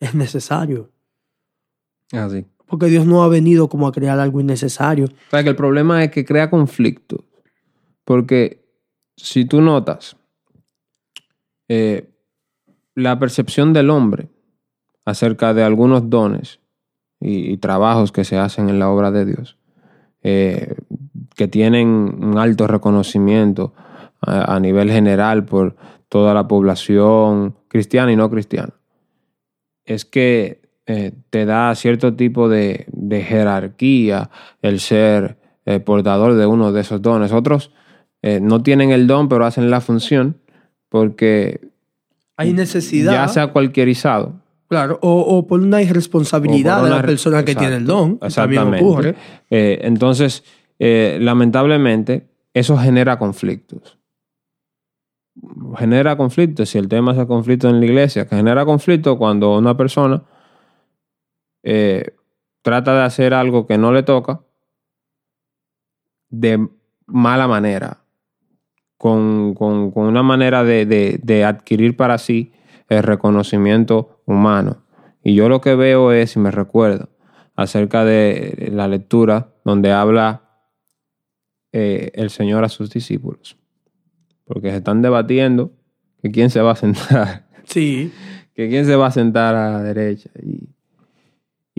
es 0.00 0.14
necesario. 0.14 0.90
Así. 2.12 2.44
Porque 2.68 2.86
Dios 2.86 3.06
no 3.06 3.22
ha 3.22 3.28
venido 3.28 3.68
como 3.68 3.86
a 3.88 3.92
crear 3.92 4.18
algo 4.20 4.40
innecesario. 4.40 5.06
O 5.06 5.30
sea, 5.30 5.42
que 5.42 5.48
el 5.48 5.56
problema 5.56 6.04
es 6.04 6.10
que 6.10 6.24
crea 6.24 6.50
conflicto. 6.50 7.24
Porque 8.04 8.64
si 9.16 9.44
tú 9.44 9.60
notas, 9.60 10.16
eh, 11.68 12.10
la 12.94 13.18
percepción 13.18 13.72
del 13.72 13.90
hombre 13.90 14.28
acerca 15.04 15.54
de 15.54 15.62
algunos 15.62 16.10
dones 16.10 16.60
y, 17.20 17.56
trabajos 17.56 18.12
que 18.12 18.24
se 18.24 18.36
hacen 18.36 18.68
en 18.68 18.78
la 18.78 18.90
obra 18.90 19.10
de 19.10 19.24
Dios, 19.24 19.56
eh, 20.22 20.74
que 21.34 21.48
tienen 21.48 21.88
un 21.88 22.38
alto 22.38 22.66
reconocimiento 22.66 23.72
a, 24.20 24.58
nivel 24.58 24.90
general 24.90 25.44
por 25.44 25.76
toda 26.08 26.34
la 26.34 26.48
población 26.48 27.56
cristiana 27.68 28.12
y 28.12 28.16
no 28.16 28.28
cristiana. 28.30 28.74
Es 29.84 30.04
que 30.04 30.67
eh, 30.88 31.12
te 31.30 31.44
da 31.44 31.72
cierto 31.74 32.14
tipo 32.14 32.48
de, 32.48 32.86
de 32.88 33.22
jerarquía 33.22 34.30
el 34.62 34.80
ser 34.80 35.36
eh, 35.66 35.80
portador 35.80 36.34
de 36.34 36.46
uno 36.46 36.72
de 36.72 36.80
esos 36.80 37.00
dones. 37.02 37.30
Otros 37.32 37.70
eh, 38.22 38.40
no 38.40 38.62
tienen 38.62 38.90
el 38.90 39.06
don, 39.06 39.28
pero 39.28 39.44
hacen 39.44 39.70
la 39.70 39.80
función 39.80 40.38
porque 40.88 41.60
Hay 42.36 42.52
necesidad. 42.54 43.12
ya 43.12 43.28
se 43.28 43.40
ha 43.40 43.48
cualquierizado. 43.52 44.40
Claro, 44.68 44.98
o, 45.02 45.20
o 45.20 45.46
por 45.46 45.60
una 45.60 45.80
irresponsabilidad 45.82 46.76
por 46.78 46.84
de 46.84 46.90
la 46.90 46.96
una- 46.96 47.06
persona 47.06 47.44
que 47.44 47.54
tiene 47.54 47.76
el 47.76 47.86
don. 47.86 48.18
Exactamente. 48.22 48.84
ocurre. 48.84 49.14
Entonces, 49.50 50.42
lamentablemente, 50.78 52.28
eso 52.54 52.76
genera 52.78 53.18
conflictos. 53.18 53.98
Genera 55.76 56.16
conflictos, 56.16 56.68
si 56.70 56.78
el 56.78 56.88
tema 56.88 57.12
es 57.12 57.18
el 57.18 57.26
conflicto 57.26 57.68
en 57.68 57.78
la 57.78 57.86
iglesia, 57.86 58.26
que 58.26 58.34
genera 58.36 58.64
conflicto 58.64 59.16
cuando 59.18 59.56
una 59.56 59.76
persona 59.76 60.22
eh, 61.62 62.14
trata 62.62 62.94
de 62.94 63.02
hacer 63.02 63.34
algo 63.34 63.66
que 63.66 63.78
no 63.78 63.92
le 63.92 64.02
toca 64.02 64.40
de 66.30 66.68
mala 67.06 67.48
manera, 67.48 68.04
con, 68.96 69.54
con- 69.54 69.90
con 69.90 70.06
una 70.06 70.22
manera 70.22 70.64
de, 70.64 70.84
de- 70.86 71.18
de 71.22 71.44
adquirir 71.44 71.96
para 71.96 72.18
sí 72.18 72.52
el 72.88 73.02
reconocimiento 73.02 74.20
humano. 74.26 74.84
Y 75.22 75.34
yo 75.34 75.48
lo 75.48 75.60
que 75.60 75.74
veo 75.74 76.12
es, 76.12 76.36
y 76.36 76.38
me 76.38 76.50
recuerdo, 76.50 77.08
acerca 77.54 78.04
de 78.04 78.70
la 78.72 78.88
lectura 78.88 79.52
donde 79.64 79.92
habla 79.92 80.42
eh, 81.72 82.10
el 82.14 82.30
Señor 82.30 82.64
a 82.64 82.68
sus 82.68 82.90
discípulos. 82.90 83.56
Porque 84.44 84.70
se 84.70 84.78
están 84.78 85.02
debatiendo 85.02 85.72
que 86.22 86.30
quién 86.30 86.50
se 86.50 86.60
va 86.60 86.72
a 86.72 86.76
sentar, 86.76 87.46
Sí. 87.64 88.12
que 88.54 88.68
quién 88.68 88.84
se 88.86 88.96
va 88.96 89.06
a 89.08 89.10
sentar 89.12 89.54
a 89.54 89.70
la 89.70 89.82
derecha. 89.82 90.30
Y, 90.42 90.68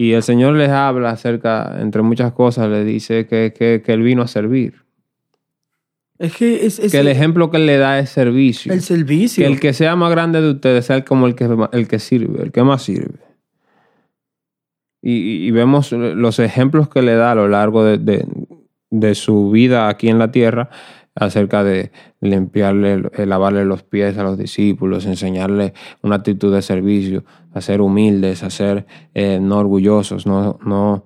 y 0.01 0.13
el 0.13 0.23
Señor 0.23 0.53
les 0.55 0.69
habla 0.69 1.09
acerca, 1.09 1.75
entre 1.81 2.01
muchas 2.01 2.31
cosas, 2.33 2.69
le 2.69 2.83
dice 2.85 3.27
que, 3.27 3.53
que, 3.57 3.81
que 3.85 3.93
Él 3.93 4.01
vino 4.01 4.21
a 4.21 4.27
servir. 4.27 4.75
Es 6.17 6.35
que 6.35 6.65
es, 6.65 6.79
es 6.79 6.91
que 6.91 6.99
el 6.99 7.07
ejemplo 7.07 7.49
que 7.49 7.57
Él 7.57 7.65
le 7.65 7.77
da 7.77 7.99
es 7.99 8.09
servicio. 8.09 8.71
el 8.73 8.81
servicio. 8.81 9.43
Que 9.45 9.51
el 9.51 9.59
que 9.59 9.73
sea 9.73 9.95
más 9.95 10.11
grande 10.11 10.41
de 10.41 10.51
ustedes 10.51 10.85
sea 10.85 11.03
como 11.03 11.27
el 11.27 11.35
que, 11.35 11.49
el 11.73 11.87
que 11.87 11.99
sirve, 11.99 12.43
el 12.43 12.51
que 12.51 12.63
más 12.63 12.81
sirve. 12.83 13.19
Y, 15.01 15.11
y- 15.13 15.47
y 15.47 15.51
vemos 15.51 15.91
los 15.91 16.39
ejemplos 16.39 16.89
que 16.89 17.01
le 17.01 17.15
da 17.15 17.31
a 17.31 17.35
lo 17.35 17.47
largo 17.47 17.83
de, 17.83 17.97
de- 17.97 18.25
de 18.91 19.15
su 19.15 19.49
vida 19.51 19.87
aquí 19.87 20.09
en 20.09 20.17
la 20.19 20.31
tierra 20.31 20.69
acerca 21.19 21.63
de 21.63 21.91
limpiarle, 22.21 23.09
eh, 23.13 23.25
lavarle 23.25 23.65
los 23.65 23.83
pies 23.83 24.17
a 24.17 24.23
los 24.23 24.37
discípulos, 24.37 25.05
enseñarle 25.05 25.73
una 26.01 26.15
actitud 26.15 26.53
de 26.53 26.61
servicio, 26.61 27.23
a 27.53 27.61
ser 27.61 27.81
humildes, 27.81 28.43
a 28.43 28.49
ser 28.49 28.85
eh, 29.13 29.39
no 29.41 29.57
orgullosos, 29.57 30.25
no, 30.25 30.57
no, 30.63 31.05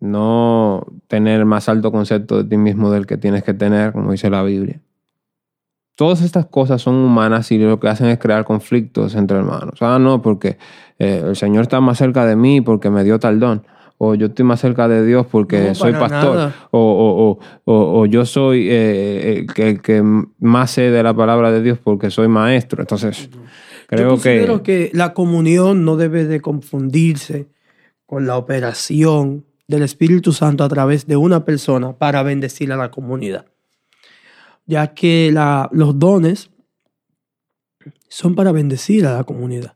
no 0.00 0.86
tener 1.06 1.44
más 1.44 1.68
alto 1.68 1.92
concepto 1.92 2.42
de 2.42 2.48
ti 2.48 2.56
mismo 2.56 2.90
del 2.90 3.06
que 3.06 3.16
tienes 3.16 3.42
que 3.42 3.54
tener, 3.54 3.92
como 3.92 4.12
dice 4.12 4.30
la 4.30 4.42
Biblia. 4.42 4.80
Todas 5.94 6.22
estas 6.22 6.46
cosas 6.46 6.80
son 6.80 6.94
humanas 6.94 7.50
y 7.50 7.58
lo 7.58 7.80
que 7.80 7.88
hacen 7.88 8.06
es 8.06 8.18
crear 8.18 8.44
conflictos 8.44 9.16
entre 9.16 9.36
hermanos. 9.36 9.82
Ah, 9.82 9.98
no, 9.98 10.22
porque 10.22 10.56
eh, 10.98 11.22
el 11.26 11.34
Señor 11.34 11.62
está 11.62 11.80
más 11.80 11.98
cerca 11.98 12.24
de 12.24 12.36
mí 12.36 12.60
porque 12.60 12.88
me 12.88 13.02
dio 13.02 13.18
tal 13.18 13.40
don. 13.40 13.64
O 14.00 14.14
yo 14.14 14.26
estoy 14.28 14.44
más 14.44 14.60
cerca 14.60 14.86
de 14.86 15.04
Dios 15.04 15.26
porque 15.28 15.68
No, 15.68 15.74
soy 15.74 15.92
pastor. 15.92 16.52
O, 16.70 16.78
o- 16.80 17.30
o- 17.30 17.38
o- 17.64 18.00
o 18.00 18.06
yo 18.06 18.24
soy 18.24 18.68
eh, 18.70 19.38
el 19.40 19.52
que, 19.52 19.68
el 19.70 19.82
que 19.82 20.02
más 20.38 20.70
sé 20.70 20.90
de 20.90 21.02
la 21.02 21.12
palabra 21.14 21.50
de 21.50 21.60
Dios 21.62 21.78
porque 21.82 22.10
soy 22.10 22.28
maestro. 22.28 22.80
Entonces, 22.82 23.28
creo 23.88 24.02
Yo 24.04 24.10
considero 24.10 24.62
que... 24.62 24.90
que 24.90 24.96
la 24.96 25.12
comunión 25.14 25.84
no 25.84 25.96
debe 25.96 26.26
de 26.26 26.40
confundirse 26.40 27.48
con 28.06 28.26
la 28.26 28.36
operación 28.36 29.44
del 29.66 29.82
Espíritu 29.82 30.32
Santo 30.32 30.62
a 30.62 30.68
través 30.68 31.06
de 31.06 31.16
una 31.16 31.44
persona 31.44 31.92
para 31.92 32.22
bendecir 32.22 32.72
a 32.72 32.76
la 32.76 32.90
comunidad. 32.92 33.46
Ya 34.64 34.94
que 34.94 35.30
la- 35.32 35.68
los 35.72 35.98
dones 35.98 36.50
son 38.08 38.34
para 38.36 38.52
bendecir 38.52 39.06
a 39.06 39.14
la 39.16 39.24
comunidad. 39.24 39.74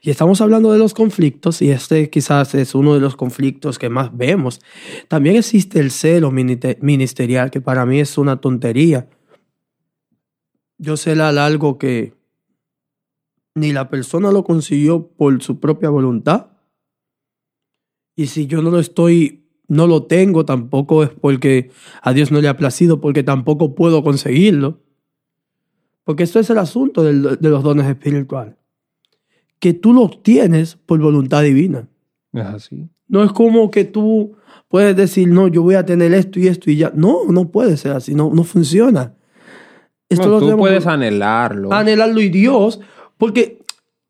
Y 0.00 0.10
estamos 0.10 0.40
hablando 0.40 0.72
de 0.72 0.78
los 0.78 0.94
conflictos, 0.94 1.62
y 1.62 1.70
este 1.70 2.10
quizás 2.10 2.54
es 2.54 2.74
uno 2.74 2.94
de 2.94 3.00
los 3.00 3.16
conflictos 3.16 3.78
que 3.78 3.88
más 3.88 4.16
vemos. 4.16 4.60
También 5.08 5.36
existe 5.36 5.80
el 5.80 5.90
celo 5.90 6.30
ministerial, 6.30 7.50
que 7.50 7.60
para 7.60 7.86
mí 7.86 8.00
es 8.00 8.18
una 8.18 8.40
tontería. 8.40 9.08
Yo 10.78 10.96
celar 10.96 11.38
algo 11.38 11.78
que 11.78 12.14
ni 13.54 13.72
la 13.72 13.88
persona 13.88 14.32
lo 14.32 14.44
consiguió 14.44 15.08
por 15.08 15.42
su 15.42 15.60
propia 15.60 15.90
voluntad. 15.90 16.48
Y 18.16 18.26
si 18.26 18.46
yo 18.46 18.62
no 18.62 18.70
lo 18.70 18.78
estoy, 18.78 19.46
no 19.68 19.86
lo 19.86 20.04
tengo, 20.04 20.44
tampoco 20.44 21.02
es 21.02 21.10
porque 21.10 21.70
a 22.02 22.12
Dios 22.12 22.30
no 22.30 22.40
le 22.40 22.48
ha 22.48 22.56
placido, 22.56 23.00
porque 23.00 23.22
tampoco 23.22 23.74
puedo 23.74 24.02
conseguirlo. 24.02 24.80
Porque 26.04 26.24
esto 26.24 26.40
es 26.40 26.50
el 26.50 26.58
asunto 26.58 27.04
de 27.04 27.48
los 27.48 27.62
dones 27.62 27.86
espirituales. 27.86 28.56
Que 29.62 29.74
tú 29.74 29.92
los 29.92 30.24
tienes 30.24 30.74
por 30.74 30.98
voluntad 30.98 31.44
divina. 31.44 31.86
Es 32.32 32.42
así. 32.46 32.88
No 33.06 33.22
es 33.22 33.30
como 33.30 33.70
que 33.70 33.84
tú 33.84 34.32
puedes 34.66 34.96
decir, 34.96 35.28
no, 35.28 35.46
yo 35.46 35.62
voy 35.62 35.76
a 35.76 35.86
tener 35.86 36.12
esto 36.12 36.40
y 36.40 36.48
esto 36.48 36.68
y 36.68 36.76
ya. 36.78 36.90
No, 36.96 37.26
no 37.28 37.48
puede 37.52 37.76
ser 37.76 37.92
así, 37.92 38.12
no, 38.12 38.32
no 38.34 38.42
funciona. 38.42 39.14
Esto 40.08 40.26
No, 40.26 40.40
lo 40.40 40.50
tú 40.50 40.56
puedes 40.58 40.82
que 40.82 40.90
anhelarlo. 40.90 41.72
anhelarlo 41.72 42.20
y 42.20 42.28
Dios, 42.28 42.80
porque 43.16 43.61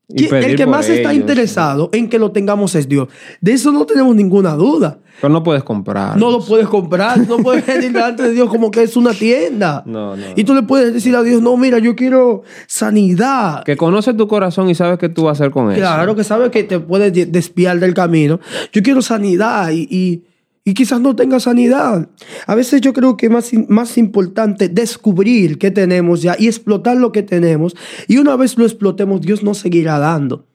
el 0.09 0.55
que 0.55 0.65
más 0.65 0.89
está 0.89 1.13
interesado 1.13 1.89
en 1.93 2.09
que 2.09 2.19
lo 2.19 2.31
tengamos 2.31 2.75
es 2.75 2.87
Dios. 2.89 3.07
De 3.41 3.53
eso 3.53 3.71
no 3.71 3.85
tenemos 3.85 4.15
ninguna 4.15 4.53
duda. 4.55 4.99
Pero 5.21 5.31
no 5.31 5.43
puedes 5.43 5.63
comprar. 5.63 6.17
No 6.17 6.29
lo 6.31 6.43
puedes 6.43 6.67
comprar, 6.67 7.17
no 7.27 7.37
puedes 7.37 7.65
venir 7.67 7.93
delante 7.93 8.23
de 8.23 8.31
Dios 8.31 8.49
como 8.49 8.69
que 8.71 8.83
es 8.83 8.97
una 8.97 9.13
tienda. 9.13 9.81
No, 9.85 10.15
no. 10.17 10.23
Y 10.35 10.43
tú 10.43 10.53
le 10.53 10.63
puedes 10.63 10.93
decir 10.93 11.15
a 11.15 11.23
Dios, 11.23 11.41
no, 11.41 11.55
mira, 11.55 11.79
yo 11.79 11.95
quiero 11.95 12.43
sanidad. 12.67 13.63
Que 13.63 13.77
conoce 13.77 14.13
tu 14.13 14.27
corazón 14.27 14.69
y 14.69 14.75
sabes 14.75 14.99
qué 14.99 15.09
tú 15.09 15.23
vas 15.23 15.39
a 15.39 15.43
hacer 15.43 15.51
con 15.51 15.71
eso. 15.71 15.79
Claro 15.79 16.15
que 16.15 16.23
sabe 16.23 16.51
que 16.51 16.63
te 16.63 16.79
puedes 16.79 17.13
de- 17.13 17.25
desviar 17.25 17.79
del 17.79 17.93
camino. 17.93 18.39
Yo 18.71 18.81
quiero 18.83 19.01
sanidad 19.01 19.71
y, 19.71 19.87
y- 19.89 20.23
y 20.65 20.73
quizás 20.73 21.01
no 21.01 21.15
tenga 21.15 21.39
sanidad. 21.39 22.09
A 22.47 22.55
veces 22.55 22.81
yo 22.81 22.93
creo 22.93 23.17
que 23.17 23.25
es 23.25 23.31
más, 23.31 23.51
más 23.67 23.97
importante 23.97 24.69
descubrir 24.69 25.57
qué 25.57 25.71
tenemos 25.71 26.21
ya 26.21 26.35
y 26.39 26.47
explotar 26.47 26.97
lo 26.97 27.11
que 27.11 27.23
tenemos. 27.23 27.75
Y 28.07 28.17
una 28.17 28.35
vez 28.35 28.57
lo 28.57 28.63
explotemos, 28.63 29.21
Dios 29.21 29.43
nos 29.43 29.57
seguirá 29.57 29.99
dando. 29.99 30.47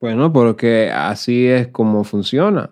Bueno, 0.00 0.32
porque 0.32 0.90
así 0.94 1.46
es 1.46 1.68
como 1.68 2.04
funciona. 2.04 2.70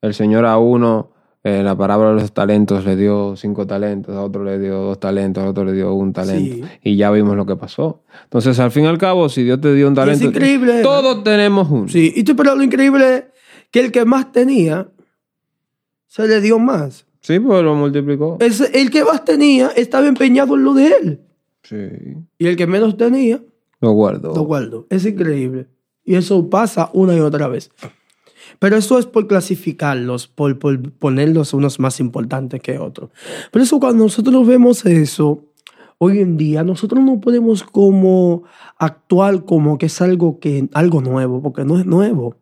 El 0.00 0.14
Señor 0.14 0.46
a 0.46 0.56
uno, 0.56 1.12
eh, 1.42 1.62
la 1.62 1.76
palabra 1.76 2.10
de 2.10 2.14
los 2.14 2.32
talentos, 2.32 2.86
le 2.86 2.96
dio 2.96 3.36
cinco 3.36 3.66
talentos, 3.66 4.16
a 4.16 4.22
otro 4.22 4.44
le 4.44 4.58
dio 4.58 4.78
dos 4.78 4.98
talentos, 4.98 5.44
a 5.44 5.50
otro 5.50 5.64
le 5.64 5.72
dio 5.72 5.92
un 5.92 6.14
talento. 6.14 6.66
Sí. 6.66 6.72
Y 6.82 6.96
ya 6.96 7.10
vimos 7.10 7.36
lo 7.36 7.44
que 7.44 7.56
pasó. 7.56 8.02
Entonces, 8.24 8.58
al 8.60 8.70
fin 8.70 8.84
y 8.84 8.86
al 8.86 8.96
cabo, 8.96 9.28
si 9.28 9.42
Dios 9.42 9.60
te 9.60 9.74
dio 9.74 9.88
un 9.88 9.94
talento, 9.94 10.24
increíble. 10.24 10.80
todos 10.82 11.22
tenemos 11.22 11.68
uno. 11.70 11.88
Sí, 11.88 12.14
y 12.16 12.24
pero 12.32 12.54
lo 12.54 12.62
increíble 12.62 13.14
es 13.14 13.24
que 13.70 13.80
el 13.80 13.92
que 13.92 14.06
más 14.06 14.32
tenía, 14.32 14.88
se 16.14 16.28
le 16.28 16.40
dio 16.40 16.60
más. 16.60 17.06
Sí, 17.20 17.40
pues 17.40 17.62
lo 17.64 17.74
multiplicó. 17.74 18.36
Es- 18.40 18.60
el 18.72 18.90
que 18.90 19.02
más 19.04 19.24
tenía 19.24 19.68
estaba 19.74 20.06
empeñado 20.06 20.54
en 20.54 20.62
lo 20.64 20.74
de 20.74 20.86
él. 20.88 21.20
Sí. 21.64 21.76
Y 22.38 22.46
el 22.46 22.54
que 22.56 22.66
menos 22.68 22.96
tenía, 22.96 23.42
Lo 23.80 23.90
guardo. 23.92 24.32
lo 24.34 24.42
guardó. 24.42 24.86
Es 24.90 25.04
increíble. 25.06 25.66
Y 26.04 26.14
eso 26.14 26.48
pasa 26.48 26.90
una 26.92 27.16
y 27.16 27.20
otra 27.20 27.48
vez. 27.48 27.70
Pero 28.60 28.76
eso 28.76 28.98
es 28.98 29.06
por 29.06 29.26
clasificarlos, 29.26 30.28
por, 30.28 30.56
por 30.58 30.92
ponerlos 30.92 31.52
unos 31.52 31.80
más 31.80 31.98
importantes 31.98 32.60
que 32.60 32.78
otros. 32.78 33.10
Pero 33.50 33.64
eso 33.64 33.80
cuando 33.80 34.04
nosotros 34.04 34.46
vemos 34.46 34.84
eso, 34.86 35.46
hoy 35.98 36.20
en 36.20 36.36
día, 36.36 36.62
nosotros 36.62 37.02
no 37.02 37.20
podemos 37.20 37.64
como 37.64 38.44
actuar 38.78 39.44
como 39.44 39.78
que 39.78 39.86
es 39.86 40.00
algo, 40.00 40.38
que, 40.38 40.68
algo 40.74 41.00
nuevo, 41.00 41.42
porque 41.42 41.64
no 41.64 41.78
es 41.78 41.86
nuevo. 41.86 42.36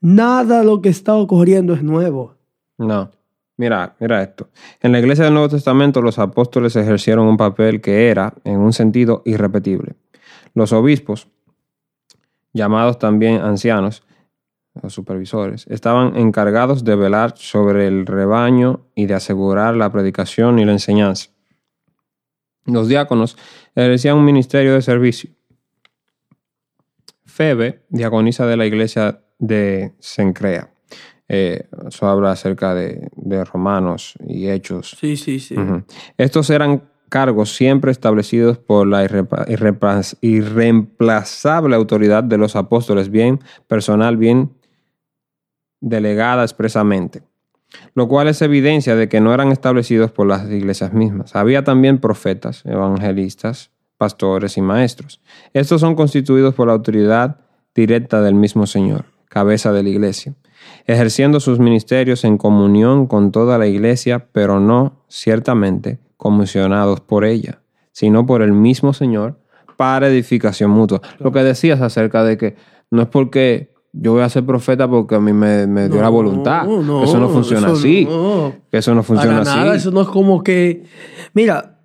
Nada 0.00 0.58
de 0.58 0.64
lo 0.66 0.82
que 0.82 0.88
está 0.90 1.14
ocurriendo 1.14 1.72
es 1.74 1.82
nuevo. 1.82 2.34
No. 2.86 3.10
Mira, 3.56 3.94
mira 4.00 4.22
esto. 4.22 4.48
En 4.80 4.92
la 4.92 4.98
iglesia 4.98 5.24
del 5.24 5.34
Nuevo 5.34 5.48
Testamento 5.48 6.02
los 6.02 6.18
apóstoles 6.18 6.74
ejercieron 6.74 7.26
un 7.26 7.36
papel 7.36 7.80
que 7.80 8.08
era, 8.08 8.34
en 8.44 8.58
un 8.58 8.72
sentido, 8.72 9.22
irrepetible. 9.24 9.94
Los 10.54 10.72
obispos, 10.72 11.28
llamados 12.52 12.98
también 12.98 13.40
ancianos, 13.40 14.02
los 14.82 14.92
supervisores, 14.92 15.66
estaban 15.68 16.16
encargados 16.16 16.84
de 16.84 16.96
velar 16.96 17.34
sobre 17.36 17.86
el 17.86 18.06
rebaño 18.06 18.86
y 18.96 19.06
de 19.06 19.14
asegurar 19.14 19.76
la 19.76 19.90
predicación 19.92 20.58
y 20.58 20.64
la 20.64 20.72
enseñanza. 20.72 21.30
Los 22.64 22.88
diáconos 22.88 23.36
ejercían 23.76 24.16
un 24.16 24.24
ministerio 24.24 24.74
de 24.74 24.82
servicio. 24.82 25.30
Febe, 27.24 27.84
diaconisa 27.88 28.46
de 28.46 28.56
la 28.56 28.66
iglesia 28.66 29.20
de 29.38 29.94
Sencrea. 30.00 30.73
Eh, 31.28 31.68
eso 31.86 32.06
habla 32.06 32.32
acerca 32.32 32.74
de, 32.74 33.08
de 33.16 33.44
Romanos 33.44 34.14
y 34.26 34.48
Hechos. 34.48 34.96
Sí, 35.00 35.16
sí, 35.16 35.40
sí. 35.40 35.56
Estos 36.18 36.50
eran 36.50 36.82
cargos 37.08 37.54
siempre 37.54 37.90
establecidos 37.92 38.58
por 38.58 38.86
la 38.86 39.04
irreemplazable 40.20 41.76
autoridad 41.76 42.24
de 42.24 42.38
los 42.38 42.56
apóstoles, 42.56 43.08
bien 43.08 43.40
personal, 43.68 44.16
bien 44.16 44.50
delegada 45.80 46.42
expresamente, 46.42 47.22
lo 47.94 48.08
cual 48.08 48.28
es 48.28 48.42
evidencia 48.42 48.96
de 48.96 49.08
que 49.08 49.20
no 49.20 49.32
eran 49.32 49.52
establecidos 49.52 50.10
por 50.10 50.26
las 50.26 50.50
iglesias 50.50 50.92
mismas. 50.92 51.36
Había 51.36 51.62
también 51.62 51.98
profetas, 51.98 52.66
evangelistas, 52.66 53.70
pastores 53.96 54.56
y 54.56 54.62
maestros. 54.62 55.20
Estos 55.52 55.80
son 55.80 55.94
constituidos 55.94 56.54
por 56.54 56.66
la 56.66 56.72
autoridad 56.72 57.36
directa 57.74 58.22
del 58.22 58.34
mismo 58.34 58.66
Señor, 58.66 59.04
cabeza 59.28 59.72
de 59.72 59.82
la 59.82 59.88
iglesia, 59.88 60.34
ejerciendo 60.86 61.40
sus 61.40 61.58
ministerios 61.58 62.24
en 62.24 62.38
comunión 62.38 63.06
con 63.06 63.32
toda 63.32 63.58
la 63.58 63.66
iglesia, 63.66 64.26
pero 64.32 64.60
no 64.60 65.04
ciertamente 65.08 65.98
comisionados 66.16 67.00
por 67.00 67.24
ella, 67.24 67.60
sino 67.92 68.26
por 68.26 68.42
el 68.42 68.52
mismo 68.52 68.92
Señor 68.92 69.38
para 69.76 70.08
edificación 70.08 70.70
mutua. 70.70 71.00
Lo 71.18 71.32
que 71.32 71.42
decías 71.42 71.80
acerca 71.80 72.22
de 72.24 72.36
que 72.36 72.56
no 72.90 73.02
es 73.02 73.08
porque 73.08 73.74
yo 73.92 74.12
voy 74.12 74.22
a 74.22 74.28
ser 74.28 74.44
profeta 74.44 74.88
porque 74.88 75.14
a 75.14 75.20
mí 75.20 75.32
me, 75.32 75.66
me 75.66 75.88
dio 75.88 76.02
la 76.02 76.08
voluntad. 76.08 76.64
eso 77.02 77.18
no 77.18 77.28
funciona 77.28 77.68
eso 77.68 77.76
así. 77.76 78.04
no. 78.04 78.52
Que 78.70 78.78
eso 78.78 78.94
no 78.94 79.02
funciona 79.02 79.38
Para 79.38 79.50
así. 79.50 79.60
nada, 79.60 79.76
eso 79.76 79.90
no 79.90 80.02
es 80.02 80.08
como 80.08 80.42
que. 80.42 80.84
Mira, 81.32 81.78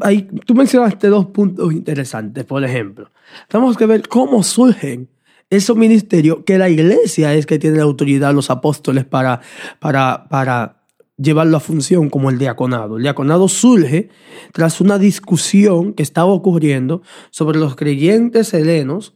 ahí, 0.00 0.22
tú 0.46 0.54
mencionaste 0.54 1.08
dos 1.08 1.26
puntos 1.26 1.72
interesantes. 1.72 2.44
Por 2.44 2.64
ejemplo, 2.64 3.10
tenemos 3.48 3.76
que 3.76 3.86
ver 3.86 4.08
cómo 4.08 4.42
surgen 4.42 5.08
esos 5.50 5.76
ministerios 5.76 6.38
que 6.46 6.58
la 6.58 6.70
iglesia 6.70 7.34
es 7.34 7.44
que 7.44 7.58
tiene 7.58 7.78
la 7.78 7.82
autoridad, 7.82 8.32
los 8.32 8.50
apóstoles, 8.50 9.04
para, 9.04 9.40
para, 9.80 10.28
para 10.28 10.84
llevarlo 11.16 11.56
a 11.56 11.60
función, 11.60 12.08
como 12.08 12.30
el 12.30 12.38
diaconado. 12.38 12.96
El 12.96 13.02
diaconado 13.02 13.48
surge 13.48 14.08
tras 14.52 14.80
una 14.80 14.98
discusión 14.98 15.92
que 15.92 16.04
estaba 16.04 16.32
ocurriendo 16.32 17.02
sobre 17.30 17.58
los 17.58 17.74
creyentes 17.74 18.54
helenos, 18.54 19.14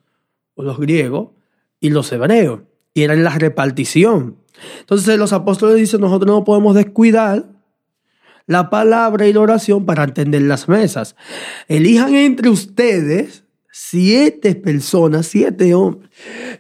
o 0.57 0.63
los 0.63 0.79
griegos, 0.79 1.31
y 1.81 1.91
los 1.91 2.11
hebreos. 2.13 2.61
Y 2.95 3.03
era 3.03 3.15
en 3.15 3.25
la 3.25 3.31
repartición. 3.31 4.37
Entonces 4.81 5.19
los 5.19 5.33
apóstoles 5.33 5.77
dicen, 5.77 6.01
nosotros 6.01 6.27
no 6.29 6.45
podemos 6.45 6.75
descuidar 6.75 7.47
la 8.47 8.71
palabra 8.71 9.27
y 9.27 9.33
la 9.33 9.41
oración 9.41 9.87
para 9.87 10.03
atender 10.03 10.43
las 10.43 10.69
mesas. 10.69 11.17
Elijan 11.69 12.15
entre 12.15 12.49
ustedes 12.49 13.44
siete 13.77 14.55
personas, 14.55 15.27
siete 15.27 15.75
hombres, 15.75 16.09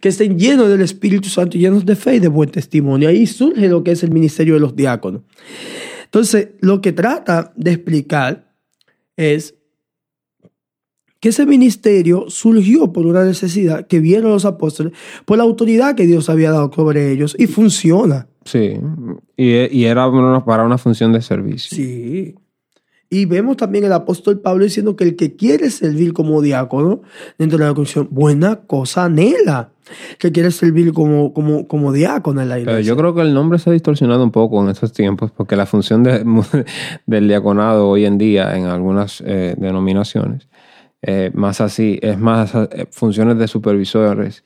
que 0.01 0.09
estén 0.09 0.37
llenos 0.37 0.69
del 0.69 0.81
Espíritu 0.81 1.29
Santo, 1.29 1.57
llenos 1.57 1.87
de 1.87 1.95
fe 1.95 2.17
y 2.17 2.19
de 2.19 2.27
buen 2.27 2.51
testimonio. 2.51 3.09
Ahí 3.09 3.29
surge 3.29 3.69
lo 3.69 3.85
que 3.85 3.93
es 3.93 4.03
el 4.03 4.11
ministerio 4.11 4.55
de 4.55 4.61
los 4.61 4.75
diáconos. 4.75 5.23
Entonces, 6.07 6.49
lo 6.59 6.81
que 6.81 6.93
trata 6.93 7.53
de 7.55 7.71
explicar 7.71 8.53
es 9.17 9.55
que 11.21 11.29
ese 11.29 11.47
ministerio 11.47 12.25
surgió 12.31 12.93
por 12.93 13.07
una 13.07 13.25
necesidad 13.25 13.87
que 13.87 14.01
vieron 14.01 14.33
los 14.33 14.45
apóstoles, 14.45 14.93
por 15.25 15.39
la 15.39 15.45
autoridad 15.45 15.95
que 15.95 16.07
Dios 16.07 16.29
había 16.29 16.51
dado 16.51 16.73
sobre 16.75 17.13
ellos 17.13 17.37
y 17.39 17.47
funciona. 17.47 18.27
Sí. 18.45 18.73
Y, 19.37 19.79
y 19.79 19.85
era 19.85 20.11
para 20.45 20.65
una 20.65 20.79
función 20.79 21.13
de 21.13 21.23
servicio. 21.23 21.77
Sí. 21.77 22.35
Y 23.11 23.27
vemos 23.27 23.57
también 23.57 23.85
el 23.85 23.93
apóstol 23.93 24.41
Pablo 24.41 24.65
diciendo 24.65 24.97
que 24.97 25.05
el 25.05 25.15
que 25.17 25.37
quiere 25.37 25.71
servir 25.71 26.13
como 26.13 26.41
diácono 26.43 27.03
dentro 27.39 27.59
de 27.59 27.65
la 27.67 27.75
comisión, 27.75 28.09
buena 28.11 28.57
cosa 28.67 29.05
anhela. 29.05 29.71
Que 30.19 30.33
quiere 30.33 30.51
servir 30.51 30.95
como, 30.95 31.35
como, 31.35 31.69
como 31.69 31.93
diácono 31.93 32.41
en 32.41 32.49
la 32.49 32.55
Pero 32.55 32.71
iglesia. 32.71 32.89
yo 32.89 32.97
creo 32.97 33.15
que 33.15 33.21
el 33.21 33.35
nombre 33.35 33.59
se 33.59 33.69
ha 33.69 33.73
distorsionado 33.75 34.25
un 34.25 34.31
poco 34.31 34.63
en 34.63 34.71
estos 34.71 34.93
tiempos 34.95 35.31
porque 35.31 35.57
la 35.57 35.67
función 35.67 36.03
de- 36.03 36.25
del 37.07 37.29
diaconado 37.29 37.89
hoy 37.91 38.07
en 38.07 38.17
día 38.17 38.57
en 38.57 38.65
algunas 38.65 39.23
eh, 39.27 39.55
denominaciones, 39.59 40.49
eh, 41.03 41.31
más 41.35 41.61
así, 41.61 41.99
es 42.01 42.19
más 42.19 42.55
eh, 42.55 42.87
funciones 42.91 43.37
de 43.37 43.47
supervisores 43.47 44.43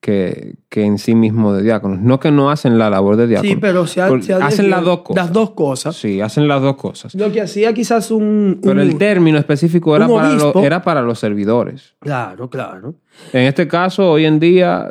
que, 0.00 0.54
que 0.70 0.84
en 0.84 0.96
sí 0.98 1.14
mismo 1.14 1.52
de 1.52 1.62
diáconos. 1.62 2.00
No 2.00 2.18
que 2.20 2.30
no 2.30 2.50
hacen 2.50 2.78
la 2.78 2.88
labor 2.88 3.16
de 3.16 3.26
diácono. 3.26 3.50
sí, 3.50 3.56
pero 3.60 3.86
se 3.86 4.00
ha- 4.00 4.08
Por- 4.08 4.22
se 4.22 4.32
ha 4.32 4.38
hacen 4.46 4.70
las 4.70 4.82
dos 4.82 5.00
cosas. 5.02 5.24
Las 5.26 5.32
dos 5.32 5.50
cosas. 5.50 5.94
Sí, 5.96 6.20
hacen 6.22 6.48
las 6.48 6.62
dos 6.62 6.76
cosas. 6.76 7.14
Lo 7.14 7.30
que 7.30 7.42
hacía 7.42 7.74
quizás 7.74 8.10
un... 8.10 8.60
Pero 8.62 8.80
el 8.80 8.96
término 8.96 9.38
específico 9.38 9.94
era 9.94 10.08
para, 10.08 10.96
era 10.96 11.02
los 11.02 11.18
servidores. 11.18 11.96
Claro, 12.00 12.48
claro. 12.48 12.94
En 13.32 13.42
este 13.42 13.68
caso, 13.68 14.10
hoy 14.10 14.24
en 14.24 14.40
día, 14.40 14.88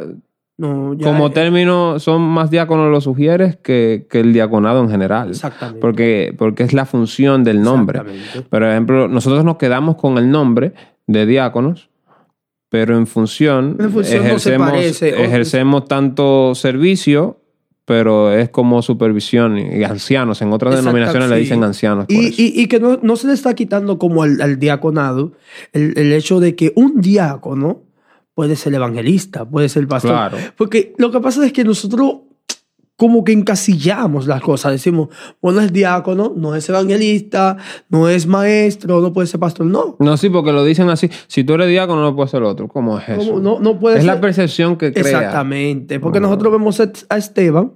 No, 0.57 0.93
ya 0.93 1.07
como 1.07 1.27
es- 1.29 1.33
término, 1.33 1.97
son 1.97 2.21
más 2.21 2.51
diáconos 2.51 2.91
los 2.91 3.05
sugieres 3.05 3.55
que, 3.57 4.05
que 4.11 4.19
el 4.19 4.31
diaconado 4.31 4.83
en 4.83 4.91
general. 4.91 5.29
Exactamente. 5.29 5.79
Porque, 5.81 6.35
porque 6.37 6.61
es 6.63 6.73
la 6.73 6.85
función 6.85 7.43
del 7.43 7.61
nombre. 7.63 7.97
Exactamente. 7.99 8.41
Por 8.47 8.63
ejemplo, 8.63 9.07
nosotros 9.07 9.43
nos 9.43 9.57
quedamos 9.57 9.95
con 9.95 10.19
el 10.19 10.29
nombre 10.29 10.73
de 11.07 11.25
diáconos, 11.25 11.88
pero 12.69 12.95
en 12.97 13.07
función, 13.07 13.75
En 13.79 13.91
función 13.91 14.17
no 14.19 14.23
se 14.23 14.27
ejercemos, 14.27 14.69
parece, 14.69 15.23
ejercemos 15.23 15.85
tanto 15.85 16.53
servicio, 16.55 17.41
pero 17.85 18.31
es 18.31 18.49
como 18.49 18.81
supervisión 18.83 19.57
y 19.57 19.83
ancianos. 19.83 20.41
En 20.43 20.53
otras 20.53 20.73
Exacto, 20.75 20.89
denominaciones 20.89 21.29
le 21.29 21.37
dicen 21.37 21.63
ancianos. 21.63 22.05
Y, 22.07 22.27
eso. 22.27 22.35
y- 22.41 22.61
y 22.61 22.67
que 22.67 22.79
no, 22.79 22.99
no 23.01 23.15
se 23.15 23.25
le 23.27 23.33
está 23.33 23.55
quitando 23.55 23.97
como 23.97 24.21
al, 24.21 24.39
al 24.41 24.59
diaconado 24.59 25.31
el, 25.73 25.97
el 25.97 26.13
hecho 26.13 26.39
de 26.39 26.55
que 26.55 26.71
un 26.75 27.01
diácono 27.01 27.81
puede 28.35 28.55
ser 28.55 28.75
evangelista, 28.75 29.43
puede 29.49 29.67
ser 29.69 29.87
pastor. 29.87 30.11
Claro. 30.11 30.37
Porque 30.55 30.93
lo 30.99 31.09
que 31.11 31.19
pasa 31.19 31.43
es 31.45 31.51
que 31.51 31.63
nosotros 31.63 32.17
como 32.99 33.23
que 33.23 33.31
encasillamos 33.31 34.27
las 34.27 34.41
cosas. 34.41 34.73
Decimos, 34.73 35.07
bueno, 35.41 35.61
es 35.61 35.71
diácono, 35.71 36.33
no 36.35 36.53
es 36.53 36.67
evangelista, 36.67 37.55
no 37.87 38.09
es 38.09 38.27
maestro, 38.27 38.99
no 38.99 39.13
puede 39.13 39.25
ser 39.27 39.39
pastor. 39.39 39.67
No. 39.67 39.95
No, 39.99 40.17
sí, 40.17 40.29
porque 40.29 40.51
lo 40.51 40.65
dicen 40.65 40.89
así. 40.89 41.09
Si 41.27 41.45
tú 41.45 41.53
eres 41.53 41.69
diácono, 41.69 42.01
no 42.01 42.13
puedes 42.13 42.29
ser 42.31 42.43
otro. 42.43 42.67
¿Cómo 42.67 42.99
es 42.99 43.07
eso? 43.07 43.31
¿Cómo? 43.31 43.39
No, 43.39 43.61
no 43.61 43.79
puede 43.79 43.99
es 43.99 44.03
ser. 44.03 44.13
la 44.13 44.19
percepción 44.19 44.75
que 44.75 44.91
crea. 44.91 45.03
Exactamente. 45.03 46.01
Porque 46.01 46.19
nosotros 46.19 46.51
vemos 46.51 46.81
a 46.81 47.17
Esteban. 47.17 47.71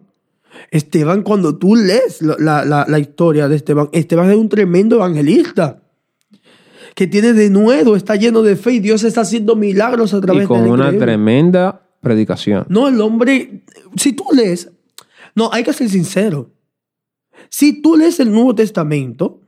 Esteban, 0.71 1.21
cuando 1.21 1.55
tú 1.57 1.77
lees 1.77 2.21
la, 2.21 2.65
la- 2.65 2.99
historia 2.99 3.47
de 3.47 3.55
Esteban, 3.55 3.87
Esteban 3.93 4.29
es 4.29 4.35
un 4.35 4.49
tremendo 4.49 4.97
evangelista. 4.97 5.83
Que 6.95 7.07
tiene 7.07 7.31
de 7.31 7.49
nuevo, 7.49 7.95
está 7.95 8.17
lleno 8.17 8.41
de 8.41 8.57
fe 8.57 8.73
y 8.73 8.79
Dios 8.79 9.05
está 9.05 9.21
haciendo 9.21 9.55
milagros 9.55 10.13
a 10.13 10.19
través 10.19 10.43
Y 10.43 10.47
con 10.47 10.59
de 10.59 10.65
él, 10.65 10.71
una 10.73 10.91
tremenda 10.97 11.81
predicación. 12.01 12.65
No, 12.67 12.89
el 12.89 12.99
hombre, 12.99 13.63
si 13.95 14.11
tú 14.11 14.25
lees, 14.33 14.69
no, 15.35 15.49
hay 15.51 15.63
que 15.63 15.73
ser 15.73 15.89
sincero. 15.89 16.51
Si 17.49 17.81
tú 17.81 17.95
lees 17.95 18.19
el 18.19 18.31
Nuevo 18.31 18.55
Testamento, 18.55 19.41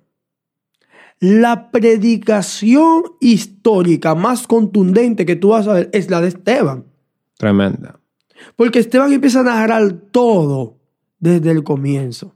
la 1.20 1.72
predicación 1.72 3.04
histórica 3.20 4.16
más 4.16 4.48
contundente 4.48 5.26
que 5.26 5.36
tú 5.36 5.50
vas 5.50 5.68
a 5.68 5.74
ver 5.74 5.90
es 5.94 6.10
la 6.10 6.22
de 6.22 6.30
Esteban. 6.30 6.86
Tremenda. 7.38 8.00
Porque 8.56 8.80
Esteban 8.80 9.14
empieza 9.14 9.42
a 9.42 9.44
narrar 9.44 9.94
todo 10.12 10.78
desde 11.20 11.52
el 11.52 11.64
comienzo. 11.64 12.36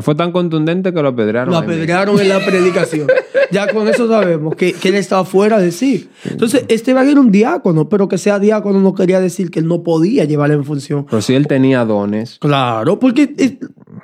Fue 0.00 0.14
tan 0.14 0.32
contundente 0.32 0.94
que 0.94 1.02
lo 1.02 1.08
apedrearon. 1.08 1.50
Lo 1.52 1.58
apedrearon 1.58 2.18
en 2.20 2.28
la 2.28 2.38
predicación. 2.46 3.08
ya 3.50 3.66
con 3.72 3.86
eso 3.88 4.08
sabemos 4.08 4.54
que, 4.56 4.72
que 4.72 4.88
él 4.88 4.94
estaba 4.94 5.24
fuera 5.24 5.58
de 5.58 5.72
sí. 5.72 6.08
Entonces, 6.24 6.64
Esteban 6.68 7.08
era 7.08 7.20
un 7.20 7.30
diácono, 7.30 7.88
pero 7.88 8.08
que 8.08 8.16
sea 8.16 8.38
diácono 8.38 8.80
no 8.80 8.94
quería 8.94 9.20
decir 9.20 9.50
que 9.50 9.58
él 9.58 9.66
no 9.66 9.82
podía 9.82 10.24
llevarla 10.24 10.54
en 10.54 10.64
función. 10.64 11.04
Pero 11.04 11.20
si 11.20 11.34
él 11.34 11.46
tenía 11.46 11.84
dones. 11.84 12.38
Claro, 12.38 12.98
porque 12.98 13.34
es- 13.36 13.54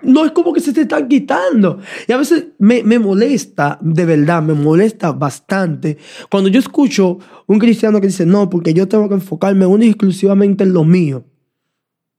no 0.03 0.25
es 0.25 0.33
como 0.33 0.53
que 0.53 0.61
se 0.61 0.73
te 0.73 0.83
están 0.83 1.09
quitando. 1.09 1.79
Y 2.07 2.13
a 2.13 2.17
veces 2.19 2.49
me, 2.59 2.83
me 2.83 2.99
molesta, 2.99 3.79
de 3.81 4.05
verdad, 4.05 4.43
me 4.43 4.55
molesta 4.55 5.13
bastante 5.13 5.97
cuando 6.31 6.49
yo 6.51 6.59
escucho 6.61 7.19
un 7.47 7.59
cristiano 7.59 8.01
que 8.01 8.09
dice, 8.09 8.27
no, 8.27 8.51
porque 8.51 8.75
yo 8.75 8.87
tengo 8.89 9.09
que 9.09 9.15
enfocarme 9.15 9.65
única 9.67 9.87
y 9.87 9.91
exclusivamente 9.91 10.65
en 10.65 10.73
lo 10.73 10.85
mío. 10.85 11.25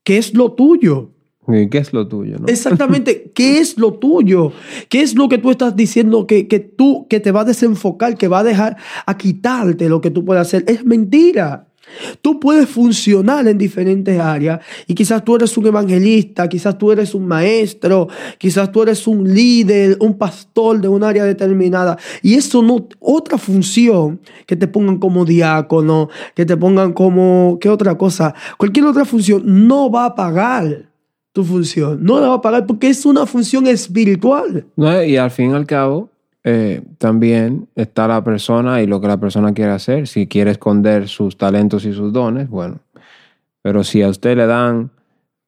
¿Qué 0.04 0.18
es 0.18 0.34
lo 0.34 0.54
tuyo? 0.54 1.12
¿Y 1.52 1.70
qué 1.70 1.80
es 1.80 1.94
lo 1.94 2.08
tuyo? 2.08 2.38
no? 2.40 2.48
Exactamente, 2.48 3.32
¿qué 3.36 3.60
es 3.60 3.78
lo 3.78 3.94
tuyo? 3.94 4.52
¿Qué 4.88 5.02
es 5.02 5.16
lo 5.16 5.30
que 5.30 5.38
tú 5.38 5.52
estás 5.52 5.76
diciendo 5.76 6.28
que, 6.28 6.48
que 6.48 6.60
tú, 6.60 7.08
que 7.10 7.20
te 7.20 7.32
va 7.32 7.42
a 7.42 7.46
desenfocar, 7.46 8.18
que 8.18 8.28
va 8.28 8.40
a 8.40 8.44
dejar 8.44 8.78
a 9.06 9.18
quitarte 9.18 9.90
lo 9.90 10.02
que 10.02 10.12
tú 10.12 10.24
puedes 10.26 10.42
hacer? 10.42 10.64
Es 10.68 10.86
mentira. 10.86 11.66
Tú 12.22 12.40
puedes 12.40 12.70
funcionar 12.70 13.48
en 13.48 13.58
diferentes 13.58 14.20
áreas 14.20 14.60
y 14.88 14.94
quizás 14.94 15.24
tú 15.24 15.36
eres 15.36 15.58
un 15.58 15.68
evangelista, 15.68 16.48
quizás 16.48 16.78
tú 16.78 16.92
eres 16.92 17.16
un 17.16 17.28
maestro, 17.28 18.08
quizás 18.38 18.72
tú 18.72 18.84
eres 18.84 19.08
un 19.08 19.34
líder, 19.34 19.98
un 20.00 20.18
pastor 20.18 20.80
de 20.80 20.88
un 20.88 21.04
área 21.04 21.24
determinada. 21.24 21.98
Y 22.22 22.36
eso 22.36 22.62
no, 22.62 22.88
otra 23.00 23.38
función 23.38 24.22
que 24.46 24.56
te 24.56 24.68
pongan 24.68 24.98
como 24.98 25.26
diácono, 25.26 26.10
que 26.36 26.46
te 26.46 26.58
pongan 26.58 26.94
como, 26.94 27.58
¿qué 27.60 27.70
otra 27.70 27.98
cosa? 27.98 28.34
Cualquier 28.58 28.86
otra 28.86 29.06
función 29.06 29.68
no 29.68 29.90
va 29.90 30.06
a 30.06 30.16
pagar 30.16 30.89
tu 31.40 31.46
función. 31.46 32.04
No 32.04 32.20
la 32.20 32.28
va 32.30 32.36
a 32.36 32.42
pagar 32.42 32.66
porque 32.66 32.90
es 32.90 33.06
una 33.06 33.26
función 33.26 33.68
espiritual. 33.68 34.66
No, 34.76 35.04
y 35.04 35.18
al 35.18 35.32
fin 35.32 35.52
y 35.52 35.54
al 35.54 35.66
cabo, 35.66 36.10
eh, 36.44 36.82
también 36.98 37.68
está 37.76 38.08
la 38.08 38.24
persona 38.24 38.82
y 38.82 38.88
lo 38.88 39.00
que 39.00 39.08
la 39.08 39.18
persona 39.20 39.54
quiere 39.54 39.72
hacer. 39.72 40.08
Si 40.08 40.28
quiere 40.28 40.52
esconder 40.52 41.08
sus 41.08 41.38
talentos 41.38 41.86
y 41.86 41.94
sus 41.94 42.12
dones, 42.12 42.50
bueno. 42.50 42.80
Pero 43.62 43.84
si 43.84 44.02
a 44.02 44.10
usted 44.10 44.36
le 44.38 44.46
dan 44.48 44.90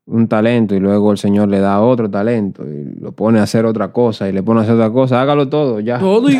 un 0.05 0.27
talento 0.27 0.75
y 0.75 0.79
luego 0.79 1.11
el 1.11 1.17
Señor 1.17 1.47
le 1.47 1.59
da 1.59 1.79
otro 1.79 2.09
talento 2.09 2.63
y 2.67 2.99
lo 2.99 3.11
pone 3.13 3.39
a 3.39 3.43
hacer 3.43 3.65
otra 3.65 3.91
cosa 3.93 4.27
y 4.27 4.33
le 4.33 4.43
pone 4.43 4.59
a 4.59 4.63
hacer 4.63 4.75
otra 4.75 4.91
cosa, 4.91 5.21
hágalo 5.21 5.47
todo, 5.47 5.79
ya. 5.79 5.99
Todo 5.99 6.29
y- 6.29 6.39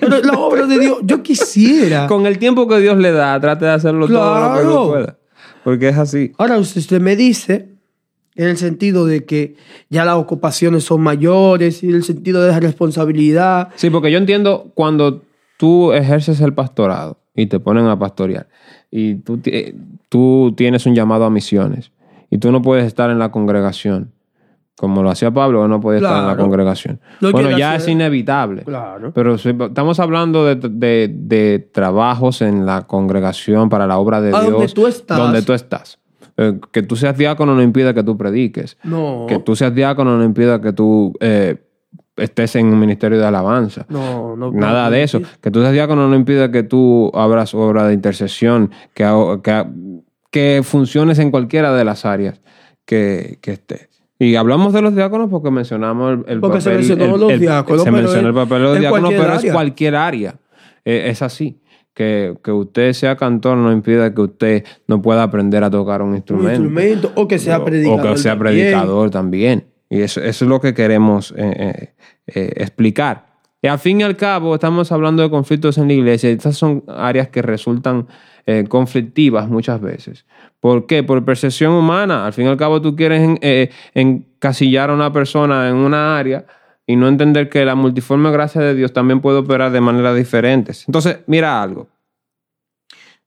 pero 0.00 0.20
la 0.22 0.38
obra 0.38 0.66
de 0.66 0.78
Dios, 0.78 0.98
yo 1.04 1.22
quisiera. 1.22 2.06
Con 2.08 2.26
el 2.26 2.38
tiempo 2.38 2.66
que 2.66 2.80
Dios 2.80 2.96
le 2.98 3.12
da, 3.12 3.38
trate 3.40 3.64
de 3.66 3.70
hacerlo 3.72 4.06
todo 4.08 4.62
lo 4.64 4.86
que 4.86 4.90
pueda. 4.92 5.16
Porque 5.62 5.88
es 5.90 5.96
así. 5.98 6.32
Ahora 6.38 6.58
usted, 6.58 6.80
usted 6.80 7.00
me 7.00 7.14
dice, 7.14 7.68
en 8.34 8.48
el 8.48 8.56
sentido 8.56 9.04
de 9.06 9.24
que 9.24 9.56
ya 9.90 10.04
las 10.04 10.16
ocupaciones 10.16 10.84
son 10.84 11.00
mayores 11.02 11.82
y 11.82 11.88
en 11.90 11.96
el 11.96 12.04
sentido 12.04 12.42
de 12.42 12.50
la 12.52 12.60
responsabilidad. 12.60 13.68
Sí, 13.76 13.90
porque 13.90 14.10
yo 14.10 14.18
entiendo 14.18 14.70
cuando 14.74 15.22
tú 15.58 15.92
ejerces 15.92 16.40
el 16.40 16.54
pastorado 16.54 17.18
y 17.34 17.46
te 17.46 17.60
ponen 17.60 17.86
a 17.86 17.98
pastorear 17.98 18.48
y 18.90 19.16
tú, 19.16 19.40
eh, 19.46 19.74
tú 20.08 20.54
tienes 20.56 20.86
un 20.86 20.94
llamado 20.94 21.24
a 21.24 21.30
misiones 21.30 21.92
y 22.30 22.38
tú 22.38 22.50
no 22.52 22.62
puedes 22.62 22.86
estar 22.86 23.10
en 23.10 23.18
la 23.18 23.30
congregación. 23.30 24.12
Como 24.74 25.02
lo 25.02 25.10
hacía 25.10 25.30
Pablo, 25.30 25.68
no 25.68 25.80
puede 25.80 25.98
estar 25.98 26.22
en 26.22 26.26
la 26.26 26.36
congregación. 26.36 26.98
Bueno, 27.20 27.56
ya 27.56 27.74
hacer. 27.74 27.82
es 27.82 27.88
inevitable. 27.92 28.62
Claro. 28.64 29.12
Pero 29.14 29.36
si- 29.38 29.50
estamos 29.50 30.00
hablando 30.00 30.46
de, 30.46 30.56
de- 30.56 31.12
de 31.14 31.58
trabajos 31.72 32.40
en 32.40 32.64
la 32.66 32.86
congregación 32.86 33.68
para 33.68 33.86
la 33.86 33.98
obra 33.98 34.20
de 34.22 34.34
A 34.34 34.40
Dios. 34.40 34.52
donde 34.52 34.68
tú 34.68 34.86
estás. 34.86 35.18
Donde 35.18 35.42
tú 35.42 35.52
estás. 35.52 35.98
Eh, 36.36 36.58
que 36.70 36.82
tú 36.82 36.96
seas 36.96 37.16
diácono 37.16 37.54
no 37.54 37.62
impide 37.62 37.92
que 37.94 38.02
tú 38.02 38.16
prediques. 38.16 38.78
No. 38.84 39.26
Que 39.28 39.38
tú 39.38 39.54
seas 39.56 39.74
diácono 39.74 40.16
no 40.16 40.24
impide 40.24 40.60
que 40.60 40.72
tú 40.72 41.12
eh, 41.20 41.56
estés 42.16 42.56
en 42.56 42.66
un 42.66 42.78
ministerio 42.78 43.18
de 43.18 43.26
alabanza. 43.26 43.84
No, 43.88 44.34
no. 44.36 44.50
Nada 44.52 44.88
de 44.90 45.02
eso. 45.02 45.20
Que 45.40 45.50
tú 45.50 45.60
seas 45.60 45.72
diácono 45.72 46.08
no 46.08 46.16
impide 46.16 46.50
que 46.50 46.62
tú 46.62 47.10
abras 47.14 47.54
obra 47.54 47.86
de 47.86 47.94
intercesión, 47.94 48.70
que, 48.94 49.04
que, 49.42 49.64
que 50.30 50.60
funciones 50.64 51.18
en 51.18 51.30
cualquiera 51.30 51.74
de 51.74 51.84
las 51.84 52.04
áreas 52.06 52.40
que, 52.84 53.38
que 53.40 53.52
estés. 53.52 53.88
Y 54.18 54.36
hablamos 54.36 54.72
de 54.72 54.82
los 54.82 54.94
diáconos 54.94 55.28
porque 55.30 55.50
mencionamos 55.50 56.12
el, 56.26 56.32
el 56.34 56.40
Porque 56.40 56.60
se 56.60 56.70
papel. 56.70 56.86
mencionó 56.86 57.14
el- 57.16 57.20
los 57.20 57.40
diáconos, 57.40 57.82
Se 57.82 57.90
mencionó 57.90 58.20
el 58.20 58.26
en- 58.28 58.34
papel 58.34 58.58
de 58.58 58.64
los 58.68 58.78
diáconos, 58.78 59.10
pero 59.10 59.32
es 59.32 59.38
área. 59.40 59.52
cualquier 59.52 59.96
área. 59.96 60.34
Eh, 60.84 61.04
es 61.10 61.22
así. 61.22 61.58
Que, 61.94 62.34
que 62.42 62.50
usted 62.52 62.94
sea 62.94 63.16
cantor 63.16 63.58
no 63.58 63.70
impide 63.70 64.14
que 64.14 64.20
usted 64.22 64.64
no 64.88 65.02
pueda 65.02 65.22
aprender 65.22 65.62
a 65.62 65.70
tocar 65.70 66.00
un 66.00 66.10
Un 66.10 66.16
instrumento. 66.16 66.52
instrumento 66.62 67.12
o 67.16 67.28
que 67.28 67.38
sea 67.38 67.62
predicador. 67.62 68.00
O 68.00 68.12
que 68.14 68.18
sea 68.18 68.32
también. 68.32 68.56
predicador 68.56 69.10
también. 69.10 69.64
Y 69.90 70.00
eso, 70.00 70.20
eso 70.22 70.44
es 70.46 70.48
lo 70.48 70.58
que 70.60 70.72
queremos 70.72 71.34
eh, 71.36 71.54
eh, 71.58 71.94
eh, 72.34 72.52
explicar. 72.56 73.26
Y 73.60 73.68
al 73.68 73.78
fin 73.78 74.00
y 74.00 74.04
al 74.04 74.16
cabo, 74.16 74.54
estamos 74.54 74.90
hablando 74.90 75.22
de 75.22 75.28
conflictos 75.30 75.76
en 75.76 75.86
la 75.88 75.92
iglesia. 75.92 76.30
Estas 76.30 76.56
son 76.56 76.82
áreas 76.88 77.28
que 77.28 77.42
resultan 77.42 78.08
eh, 78.46 78.64
conflictivas 78.66 79.48
muchas 79.48 79.80
veces. 79.80 80.24
¿Por 80.60 80.86
qué? 80.86 81.02
Por 81.04 81.22
percepción 81.24 81.72
humana. 81.74 82.24
Al 82.26 82.32
fin 82.32 82.46
y 82.46 82.48
al 82.48 82.56
cabo, 82.56 82.80
tú 82.80 82.96
quieres 82.96 83.20
en- 83.22 83.38
eh, 83.42 83.68
encasillar 83.94 84.90
a 84.90 84.94
una 84.94 85.12
persona 85.12 85.68
en 85.68 85.76
una 85.76 86.18
área 86.18 86.46
y 86.86 86.96
no 86.96 87.08
entender 87.08 87.48
que 87.48 87.64
la 87.64 87.74
multiforme 87.74 88.30
gracia 88.30 88.60
de 88.60 88.74
Dios 88.74 88.92
también 88.92 89.20
puede 89.20 89.38
operar 89.38 89.72
de 89.72 89.80
maneras 89.80 90.16
diferentes. 90.16 90.84
Entonces, 90.88 91.20
mira 91.26 91.62
algo. 91.62 91.88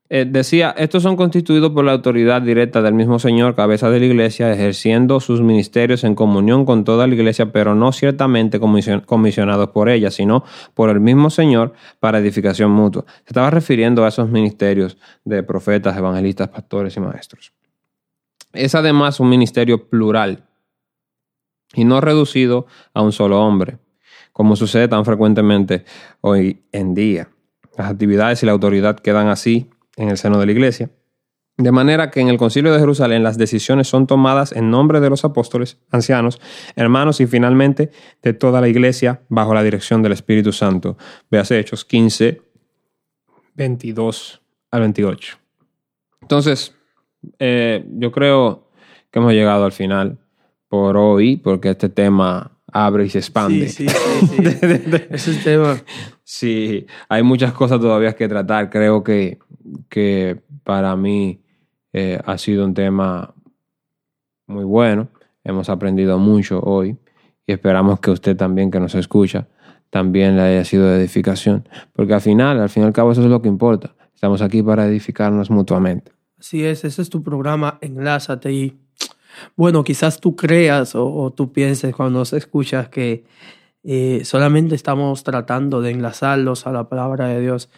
Eh, 0.08 0.24
decía, 0.24 0.72
estos 0.78 1.02
son 1.02 1.16
constituidos 1.16 1.72
por 1.72 1.84
la 1.84 1.90
autoridad 1.90 2.40
directa 2.40 2.80
del 2.80 2.94
mismo 2.94 3.18
Señor, 3.18 3.56
cabeza 3.56 3.90
de 3.90 3.98
la 3.98 4.06
iglesia, 4.06 4.52
ejerciendo 4.52 5.18
sus 5.18 5.40
ministerios 5.40 6.04
en 6.04 6.14
comunión 6.14 6.64
con 6.64 6.84
toda 6.84 7.08
la 7.08 7.14
iglesia, 7.14 7.50
pero 7.50 7.74
no 7.74 7.90
ciertamente 7.90 8.60
comision- 8.60 9.04
comisionados 9.04 9.70
por 9.70 9.88
ella, 9.88 10.12
sino 10.12 10.44
por 10.74 10.90
el 10.90 11.00
mismo 11.00 11.28
Señor 11.28 11.72
para 11.98 12.20
edificación 12.20 12.70
mutua. 12.70 13.04
Se 13.24 13.30
estaba 13.30 13.50
refiriendo 13.50 14.04
a 14.04 14.08
esos 14.08 14.30
ministerios 14.30 14.96
de 15.24 15.42
profetas, 15.42 15.96
evangelistas, 15.96 16.50
pastores 16.50 16.96
y 16.96 17.00
maestros. 17.00 17.52
Es 18.52 18.76
además 18.76 19.18
un 19.18 19.28
ministerio 19.28 19.88
plural 19.88 20.44
y 21.74 21.84
no 21.84 22.00
reducido 22.00 22.66
a 22.94 23.02
un 23.02 23.12
solo 23.12 23.40
hombre, 23.40 23.78
como 24.32 24.56
sucede 24.56 24.88
tan 24.88 25.04
frecuentemente 25.04 25.84
hoy 26.20 26.62
en 26.72 26.94
día. 26.94 27.28
Las 27.76 27.90
actividades 27.90 28.42
y 28.42 28.46
la 28.46 28.52
autoridad 28.52 28.98
quedan 28.98 29.28
así 29.28 29.70
en 29.96 30.08
el 30.08 30.18
seno 30.18 30.38
de 30.38 30.46
la 30.46 30.52
iglesia. 30.52 30.90
De 31.58 31.72
manera 31.72 32.10
que 32.10 32.20
en 32.20 32.28
el 32.28 32.36
concilio 32.36 32.72
de 32.72 32.78
Jerusalén 32.78 33.22
las 33.22 33.38
decisiones 33.38 33.88
son 33.88 34.06
tomadas 34.06 34.52
en 34.52 34.70
nombre 34.70 35.00
de 35.00 35.08
los 35.08 35.24
apóstoles, 35.24 35.78
ancianos, 35.90 36.38
hermanos 36.74 37.20
y 37.20 37.26
finalmente 37.26 37.90
de 38.22 38.34
toda 38.34 38.60
la 38.60 38.68
iglesia 38.68 39.22
bajo 39.30 39.54
la 39.54 39.62
dirección 39.62 40.02
del 40.02 40.12
Espíritu 40.12 40.52
Santo. 40.52 40.98
Véase 41.30 41.58
Hechos 41.58 41.86
15, 41.86 42.42
22 43.54 44.42
al 44.70 44.80
28. 44.80 45.38
Entonces, 46.20 46.74
eh, 47.38 47.86
yo 47.90 48.12
creo 48.12 48.68
que 49.10 49.18
hemos 49.18 49.32
llegado 49.32 49.64
al 49.64 49.72
final 49.72 50.18
por 50.76 50.96
hoy, 50.98 51.38
porque 51.38 51.70
este 51.70 51.88
tema 51.88 52.52
abre 52.70 53.06
y 53.06 53.08
se 53.08 53.18
expande. 53.18 53.68
Sí, 53.68 53.88
sí, 53.88 53.96
sí. 54.26 54.42
es 55.10 55.28
el 55.28 55.42
tema. 55.42 55.76
Sí, 56.22 56.86
hay 57.08 57.22
muchas 57.22 57.52
cosas 57.54 57.80
todavía 57.80 58.14
que 58.14 58.28
tratar. 58.28 58.68
Creo 58.68 59.02
que, 59.02 59.38
que 59.88 60.42
para 60.64 60.94
mí 60.96 61.40
eh, 61.94 62.20
ha 62.26 62.36
sido 62.36 62.66
un 62.66 62.74
tema 62.74 63.34
muy 64.46 64.64
bueno. 64.64 65.08
Hemos 65.44 65.70
aprendido 65.70 66.18
mucho 66.18 66.60
hoy 66.60 66.98
y 67.46 67.52
esperamos 67.52 67.98
que 68.00 68.10
usted 68.10 68.36
también 68.36 68.70
que 68.70 68.78
nos 68.78 68.94
escucha 68.94 69.48
también 69.88 70.36
le 70.36 70.42
haya 70.42 70.64
sido 70.64 70.88
de 70.88 70.98
edificación. 70.98 71.66
Porque 71.94 72.12
al 72.12 72.20
final, 72.20 72.60
al 72.60 72.68
fin 72.68 72.82
y 72.82 72.86
al 72.86 72.92
cabo, 72.92 73.12
eso 73.12 73.22
es 73.22 73.28
lo 73.28 73.40
que 73.40 73.48
importa. 73.48 73.94
Estamos 74.14 74.42
aquí 74.42 74.62
para 74.62 74.86
edificarnos 74.86 75.50
mutuamente. 75.50 76.12
Así 76.38 76.64
es, 76.64 76.84
ese 76.84 77.00
es 77.00 77.08
tu 77.08 77.22
programa, 77.22 77.78
enlázate 77.80 78.52
y 78.52 78.78
bueno, 79.56 79.84
quizás 79.84 80.20
tú 80.20 80.36
creas 80.36 80.94
o, 80.94 81.32
tú 81.34 81.52
pienses 81.52 81.94
cuando 81.94 82.20
nos 82.20 82.32
escuchas 82.32 82.88
que 82.88 83.24
eh, 83.84 84.22
solamente 84.24 84.74
estamos 84.74 85.24
tratando 85.24 85.80
de 85.80 85.90
enlazarlos 85.92 86.66
a 86.66 86.72
la 86.72 86.88
palabra 86.88 87.28
de 87.28 87.40
Dios, 87.40 87.70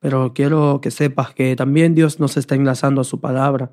pero 0.00 0.32
quiero 0.34 0.80
que 0.82 0.90
sepas 0.90 1.34
que 1.34 1.56
también 1.56 1.94
Dios 1.94 2.20
nos 2.20 2.36
está 2.36 2.54
enlazando 2.54 3.00
a 3.00 3.04
su 3.04 3.20
palabra. 3.20 3.72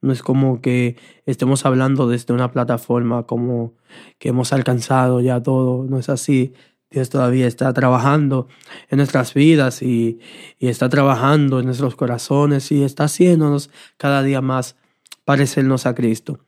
No 0.00 0.12
es 0.12 0.22
como 0.22 0.60
que 0.60 0.96
estemos 1.26 1.66
hablando 1.66 2.08
desde 2.08 2.32
una 2.32 2.52
plataforma 2.52 3.24
como 3.24 3.74
que 4.18 4.30
hemos 4.30 4.52
alcanzado 4.52 5.20
ya 5.20 5.42
todo, 5.42 5.84
no 5.84 5.98
es 5.98 6.08
así. 6.08 6.54
Dios 6.90 7.10
todavía 7.10 7.46
está 7.46 7.72
trabajando 7.74 8.48
en 8.88 8.96
nuestras 8.98 9.34
vidas 9.34 9.82
y, 9.82 10.20
y 10.58 10.68
está 10.68 10.88
trabajando 10.88 11.58
en 11.60 11.66
nuestros 11.66 11.96
corazones 11.96 12.72
y 12.72 12.82
está 12.82 13.04
haciéndonos 13.04 13.70
cada 13.98 14.22
día 14.22 14.40
más 14.40 14.76
parecernos 15.24 15.84
a 15.84 15.94
Cristo. 15.94 16.40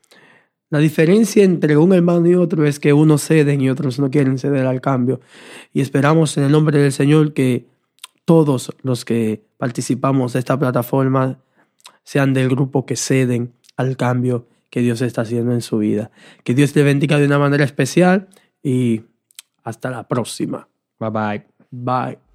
La 0.71 0.79
diferencia 0.79 1.43
entre 1.45 1.77
un 1.77 1.93
hermano 1.93 2.27
y 2.29 2.37
otro 2.37 2.65
es 2.65 2.79
que 2.79 2.93
unos 2.93 3.23
ceden 3.23 3.61
y 3.61 3.69
otros 3.69 3.99
no 3.99 4.11
quieren 4.11 4.39
ceder 4.39 4.67
al 4.67 4.81
cambio. 4.81 5.21
Y 5.73 5.81
esperamos 5.81 6.37
en 6.37 6.45
el 6.45 6.53
nombre 6.53 6.79
del 6.79 6.93
Señor 6.93 7.35
que 7.35 7.67
todos 8.25 8.73
los 8.83 9.05
que 9.05 9.43
participamos 9.59 10.33
de 10.33 10.39
esta 10.39 10.59
plataforma 10.59 11.41
sean 12.05 12.33
del 12.33 12.49
grupo 12.49 12.87
que 12.87 12.97
ceden 12.97 13.53
al 13.77 13.97
cambio 13.97 14.47
que 14.71 14.81
Dios 14.81 15.03
está 15.03 15.23
haciendo 15.23 15.53
en 15.53 15.61
su 15.61 15.79
vida. 15.79 16.13
Que 16.45 16.55
Dios 16.55 16.73
te 16.73 16.85
bendiga 16.85 17.19
de 17.19 17.27
una 17.27 17.41
manera 17.41 17.65
especial 17.65 18.29
y 18.63 19.03
hasta 19.65 19.91
la 19.91 20.07
próxima. 20.07 20.69
Bye 21.01 21.11
bye. 21.11 21.47
Bye. 21.71 22.30